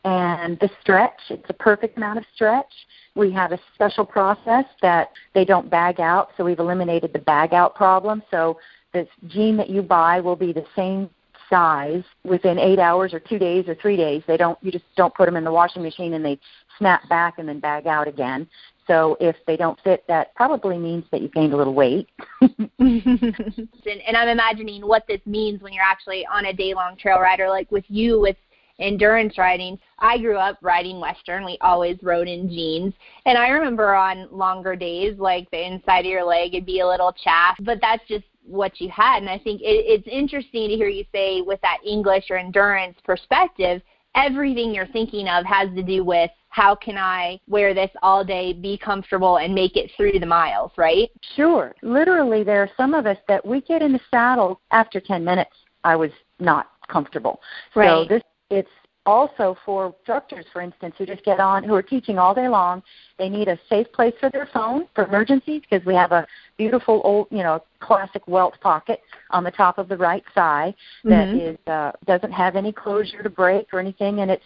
And 0.04 0.58
the 0.60 0.68
stretch, 0.80 1.18
it's 1.30 1.48
a 1.48 1.54
perfect 1.54 1.96
amount 1.96 2.18
of 2.18 2.24
stretch. 2.34 2.72
We 3.14 3.32
have 3.32 3.52
a 3.52 3.58
special 3.74 4.04
process 4.04 4.64
that 4.82 5.10
they 5.32 5.44
don't 5.44 5.70
bag 5.70 5.98
out, 5.98 6.30
so 6.36 6.44
we've 6.44 6.58
eliminated 6.58 7.12
the 7.12 7.20
bag 7.20 7.54
out 7.54 7.74
problem. 7.74 8.22
So 8.30 8.58
this 8.94 9.09
jean 9.26 9.59
that 9.59 9.68
you 9.68 9.83
buy 9.83 10.20
will 10.20 10.37
be 10.37 10.54
the 10.54 10.64
same 10.74 11.11
size 11.50 12.02
within 12.24 12.59
eight 12.59 12.78
hours 12.78 13.12
or 13.12 13.20
two 13.20 13.38
days 13.38 13.68
or 13.68 13.74
three 13.74 13.98
days. 13.98 14.22
They 14.26 14.38
don't 14.38 14.59
you 14.62 14.72
just 14.72 14.85
don't 14.96 15.14
put 15.14 15.26
them 15.26 15.37
in 15.37 15.44
the 15.44 15.52
washing 15.52 15.83
machine 15.83 16.14
and 16.14 16.24
they 16.24 16.38
snap 16.78 17.07
back 17.11 17.35
and 17.38 17.46
then 17.46 17.61
bag 17.61 17.87
out 17.87 18.09
again. 18.09 18.48
So 18.87 19.16
if 19.20 19.37
they 19.46 19.57
don't 19.57 19.78
fit, 19.83 20.04
that 20.09 20.35
probably 20.35 20.78
means 20.78 21.04
that 21.11 21.22
you 21.22 21.28
gained 21.28 21.52
a 21.52 21.57
little 21.57 21.74
weight. 21.74 22.09
and, 22.40 22.70
and 22.78 24.16
I'm 24.16 24.28
imagining 24.28 24.87
what 24.87 25.04
this 25.09 25.20
means 25.26 25.62
when 25.62 25.72
you're 25.72 25.85
actually 25.85 26.26
on 26.26 26.46
a 26.46 26.52
day 26.52 26.74
long 26.74 26.96
trail 26.96 27.18
rider, 27.18 27.48
like 27.48 27.70
with 27.70 27.85
you 27.88 28.20
with 28.20 28.37
endurance 28.78 29.38
riding. 29.38 29.78
I 30.00 30.18
grew 30.18 30.37
up 30.37 30.59
riding 30.61 31.00
Western. 31.00 31.44
We 31.44 31.57
always 31.61 31.96
rode 32.02 32.28
in 32.28 32.48
jeans. 32.48 32.92
And 33.24 33.38
I 33.38 33.48
remember 33.48 33.94
on 33.94 34.28
longer 34.30 34.76
days, 34.76 35.18
like 35.18 35.50
the 35.50 35.66
inside 35.66 36.00
of 36.00 36.07
your 36.07 36.24
leg 36.24 36.52
would 36.52 36.66
be 36.66 36.80
a 36.80 36.87
little 36.87 37.12
chaff, 37.12 37.57
but 37.61 37.78
that's 37.80 38.07
just 38.09 38.24
what 38.46 38.80
you 38.80 38.88
had. 38.88 39.22
And 39.22 39.30
I 39.30 39.38
think 39.38 39.61
it, 39.61 39.64
it's 39.64 40.07
interesting 40.07 40.68
to 40.68 40.76
hear 40.76 40.88
you 40.88 41.04
say 41.12 41.40
with 41.40 41.61
that 41.62 41.78
English 41.87 42.24
or 42.30 42.37
endurance 42.37 42.96
perspective, 43.04 43.83
everything 44.14 44.74
you're 44.74 44.87
thinking 44.87 45.28
of 45.28 45.44
has 45.44 45.68
to 45.74 45.83
do 45.83 46.04
with 46.04 46.30
how 46.48 46.74
can 46.74 46.96
I 46.96 47.40
wear 47.48 47.74
this 47.74 47.90
all 48.00 48.24
day, 48.24 48.52
be 48.52 48.78
comfortable, 48.78 49.38
and 49.38 49.52
make 49.52 49.76
it 49.76 49.90
through 49.96 50.20
the 50.20 50.26
miles, 50.26 50.70
right? 50.76 51.11
Sure. 51.35 51.74
Literally, 51.83 52.44
there 52.44 52.62
are 52.62 52.70
some 52.76 52.94
of 52.94 53.07
us 53.07 53.18
that 53.26 53.44
we 53.44 53.61
get 53.62 53.83
in 53.83 53.92
the 53.92 54.00
saddle 54.11 54.61
after 54.70 55.00
10 55.00 55.24
minutes. 55.24 55.50
I 55.83 55.96
was 55.96 56.12
not 56.38 56.70
comfortable. 56.88 57.40
Right. 57.74 58.09
So 58.09 58.14
this 58.14 58.22
it's 58.50 58.68
also 59.06 59.56
for 59.64 59.86
instructors, 59.86 60.46
for 60.52 60.62
instance, 60.62 60.94
who 60.96 61.06
just 61.06 61.24
get 61.24 61.40
on, 61.40 61.62
who 61.62 61.74
are 61.74 61.82
teaching 61.82 62.18
all 62.18 62.34
day 62.34 62.48
long. 62.48 62.82
They 63.18 63.28
need 63.28 63.48
a 63.48 63.58
safe 63.68 63.86
place 63.92 64.14
for 64.18 64.30
their 64.30 64.48
phone 64.52 64.86
for 64.94 65.04
emergencies 65.04 65.62
because 65.68 65.84
we 65.86 65.94
have 65.94 66.12
a 66.12 66.26
beautiful 66.56 67.00
old, 67.04 67.28
you 67.30 67.42
know, 67.42 67.62
classic 67.80 68.26
welt 68.26 68.54
pocket 68.60 69.00
on 69.30 69.44
the 69.44 69.50
top 69.50 69.78
of 69.78 69.88
the 69.88 69.96
right 69.96 70.24
thigh 70.34 70.74
that 71.04 71.28
mm-hmm. 71.28 71.54
is 71.54 71.58
uh, 71.66 71.92
doesn't 72.06 72.32
have 72.32 72.56
any 72.56 72.72
closure 72.72 73.22
to 73.22 73.30
break 73.30 73.66
or 73.72 73.78
anything, 73.78 74.20
and 74.20 74.30
it's 74.30 74.44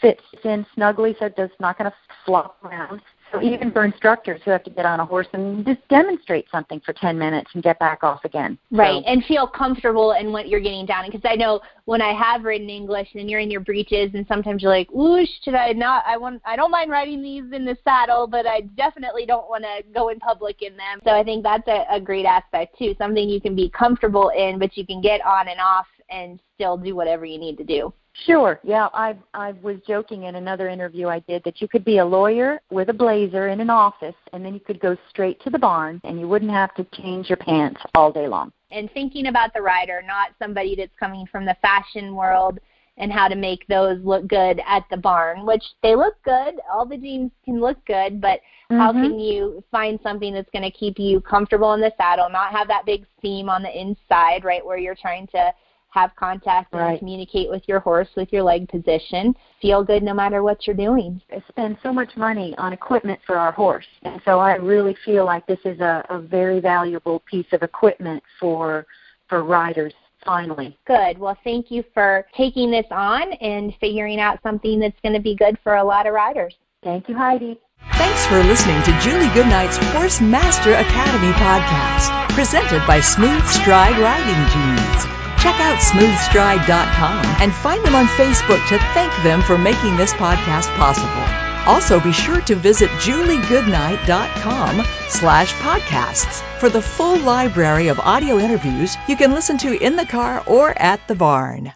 fits 0.00 0.22
in 0.44 0.64
snugly 0.74 1.14
so 1.18 1.26
it's 1.26 1.52
not 1.60 1.76
going 1.76 1.90
to 1.90 1.96
flop 2.24 2.56
around. 2.64 3.02
So 3.32 3.42
even 3.42 3.70
for 3.70 3.84
instructors 3.84 4.40
who 4.44 4.50
have 4.50 4.64
to 4.64 4.70
get 4.70 4.84
on 4.84 5.00
a 5.00 5.04
horse 5.04 5.26
and 5.32 5.64
just 5.64 5.86
demonstrate 5.88 6.46
something 6.50 6.80
for 6.80 6.92
10 6.92 7.18
minutes 7.18 7.50
and 7.54 7.62
get 7.62 7.78
back 7.78 8.02
off 8.02 8.24
again. 8.24 8.58
Right, 8.70 9.02
so. 9.04 9.10
and 9.10 9.24
feel 9.24 9.46
comfortable 9.46 10.12
in 10.12 10.32
what 10.32 10.48
you're 10.48 10.60
getting 10.60 10.86
down. 10.86 11.06
Because 11.06 11.20
I 11.24 11.36
know 11.36 11.60
when 11.84 12.02
I 12.02 12.12
have 12.12 12.42
ridden 12.42 12.68
English 12.68 13.08
and 13.14 13.30
you're 13.30 13.40
in 13.40 13.50
your 13.50 13.60
breeches, 13.60 14.10
and 14.14 14.26
sometimes 14.26 14.62
you're 14.62 14.72
like, 14.72 14.90
"Ooh, 14.92 15.24
should 15.42 15.54
I 15.54 15.72
not? 15.72 16.04
I 16.06 16.16
want. 16.16 16.42
I 16.44 16.56
don't 16.56 16.70
mind 16.70 16.90
riding 16.90 17.22
these 17.22 17.44
in 17.52 17.64
the 17.64 17.76
saddle, 17.84 18.26
but 18.26 18.46
I 18.46 18.62
definitely 18.76 19.26
don't 19.26 19.48
want 19.48 19.64
to 19.64 19.82
go 19.92 20.08
in 20.08 20.18
public 20.18 20.62
in 20.62 20.76
them." 20.76 21.00
So 21.04 21.10
I 21.10 21.22
think 21.22 21.42
that's 21.42 21.66
a, 21.68 21.84
a 21.90 22.00
great 22.00 22.26
aspect 22.26 22.78
too. 22.78 22.94
Something 22.98 23.28
you 23.28 23.40
can 23.40 23.54
be 23.54 23.70
comfortable 23.70 24.30
in, 24.30 24.58
but 24.58 24.76
you 24.76 24.86
can 24.86 25.00
get 25.00 25.24
on 25.24 25.48
and 25.48 25.60
off 25.60 25.86
and 26.10 26.40
still 26.54 26.76
do 26.76 26.94
whatever 26.94 27.24
you 27.24 27.38
need 27.38 27.56
to 27.58 27.64
do. 27.64 27.92
Sure. 28.26 28.60
Yeah, 28.62 28.88
I 28.92 29.16
I 29.34 29.52
was 29.62 29.76
joking 29.86 30.24
in 30.24 30.34
another 30.34 30.68
interview 30.68 31.08
I 31.08 31.20
did 31.20 31.42
that 31.44 31.60
you 31.60 31.68
could 31.68 31.84
be 31.84 31.98
a 31.98 32.04
lawyer 32.04 32.60
with 32.70 32.88
a 32.90 32.92
blazer 32.92 33.48
in 33.48 33.60
an 33.60 33.70
office 33.70 34.14
and 34.32 34.44
then 34.44 34.54
you 34.54 34.60
could 34.60 34.80
go 34.80 34.96
straight 35.08 35.40
to 35.42 35.50
the 35.50 35.58
barn 35.58 36.00
and 36.04 36.20
you 36.20 36.28
wouldn't 36.28 36.50
have 36.50 36.74
to 36.74 36.84
change 37.00 37.28
your 37.28 37.38
pants 37.38 37.80
all 37.94 38.12
day 38.12 38.28
long. 38.28 38.52
And 38.70 38.90
thinking 38.92 39.26
about 39.26 39.52
the 39.54 39.62
rider, 39.62 40.02
not 40.06 40.30
somebody 40.38 40.74
that's 40.76 40.94
coming 40.98 41.26
from 41.30 41.44
the 41.44 41.56
fashion 41.62 42.14
world 42.14 42.60
and 42.96 43.10
how 43.10 43.28
to 43.28 43.34
make 43.34 43.66
those 43.66 43.98
look 44.04 44.28
good 44.28 44.60
at 44.66 44.84
the 44.90 44.96
barn, 44.96 45.46
which 45.46 45.64
they 45.82 45.96
look 45.96 46.22
good. 46.22 46.54
All 46.70 46.84
the 46.84 46.98
jeans 46.98 47.30
can 47.44 47.58
look 47.58 47.82
good, 47.86 48.20
but 48.20 48.40
mm-hmm. 48.70 48.76
how 48.76 48.92
can 48.92 49.18
you 49.18 49.64
find 49.70 49.98
something 50.02 50.34
that's 50.34 50.50
going 50.50 50.70
to 50.70 50.70
keep 50.70 50.98
you 50.98 51.20
comfortable 51.22 51.72
in 51.72 51.80
the 51.80 51.92
saddle, 51.96 52.28
not 52.28 52.52
have 52.52 52.68
that 52.68 52.84
big 52.84 53.06
seam 53.22 53.48
on 53.48 53.62
the 53.62 53.80
inside, 53.80 54.44
right, 54.44 54.64
where 54.64 54.76
you're 54.76 54.94
trying 54.94 55.26
to 55.28 55.50
have 55.90 56.14
contact 56.16 56.72
and 56.72 56.80
right. 56.80 56.98
communicate 56.98 57.50
with 57.50 57.62
your 57.66 57.80
horse 57.80 58.08
with 58.16 58.32
your 58.32 58.42
leg 58.42 58.68
position. 58.68 59.34
Feel 59.60 59.84
good 59.84 60.02
no 60.02 60.14
matter 60.14 60.42
what 60.42 60.66
you're 60.66 60.76
doing. 60.76 61.20
I 61.30 61.42
spend 61.48 61.78
so 61.82 61.92
much 61.92 62.16
money 62.16 62.54
on 62.58 62.72
equipment 62.72 63.20
for 63.26 63.36
our 63.36 63.52
horse, 63.52 63.86
and 64.02 64.20
so 64.24 64.38
I 64.38 64.56
really 64.56 64.96
feel 65.04 65.24
like 65.24 65.46
this 65.46 65.60
is 65.64 65.80
a, 65.80 66.04
a 66.08 66.20
very 66.20 66.60
valuable 66.60 67.20
piece 67.30 67.52
of 67.52 67.62
equipment 67.62 68.22
for 68.38 68.86
for 69.28 69.44
riders. 69.44 69.94
Finally. 70.24 70.76
Good. 70.86 71.16
Well, 71.16 71.38
thank 71.44 71.70
you 71.70 71.82
for 71.94 72.26
taking 72.36 72.70
this 72.70 72.84
on 72.90 73.32
and 73.40 73.72
figuring 73.80 74.20
out 74.20 74.38
something 74.42 74.78
that's 74.78 75.00
going 75.02 75.14
to 75.14 75.20
be 75.20 75.34
good 75.34 75.56
for 75.62 75.76
a 75.76 75.84
lot 75.84 76.06
of 76.06 76.12
riders. 76.12 76.54
Thank 76.82 77.08
you, 77.08 77.16
Heidi. 77.16 77.58
Thanks 77.94 78.26
for 78.26 78.42
listening 78.42 78.82
to 78.82 78.98
Julie 79.00 79.32
Goodnight's 79.34 79.78
Horse 79.92 80.20
Master 80.20 80.74
Academy 80.74 81.32
podcast, 81.32 82.34
presented 82.34 82.86
by 82.86 83.00
Smooth 83.00 83.46
Stride 83.46 83.98
Riding 83.98 84.46
Jeans. 84.52 85.19
Check 85.40 85.58
out 85.60 85.78
smoothstride.com 85.78 87.24
and 87.40 87.54
find 87.54 87.84
them 87.84 87.94
on 87.94 88.06
Facebook 88.06 88.66
to 88.68 88.78
thank 88.92 89.10
them 89.22 89.40
for 89.42 89.56
making 89.56 89.96
this 89.96 90.12
podcast 90.14 90.68
possible. 90.76 91.24
Also 91.66 91.98
be 92.00 92.12
sure 92.12 92.40
to 92.42 92.54
visit 92.54 92.90
juliegoodnight.com 92.90 94.84
slash 95.08 95.52
podcasts 95.54 96.42
for 96.58 96.68
the 96.68 96.82
full 96.82 97.18
library 97.20 97.88
of 97.88 97.98
audio 98.00 98.38
interviews 98.38 98.96
you 99.08 99.16
can 99.16 99.32
listen 99.32 99.56
to 99.58 99.82
in 99.82 99.96
the 99.96 100.06
car 100.06 100.42
or 100.46 100.76
at 100.78 101.06
the 101.08 101.14
barn. 101.14 101.72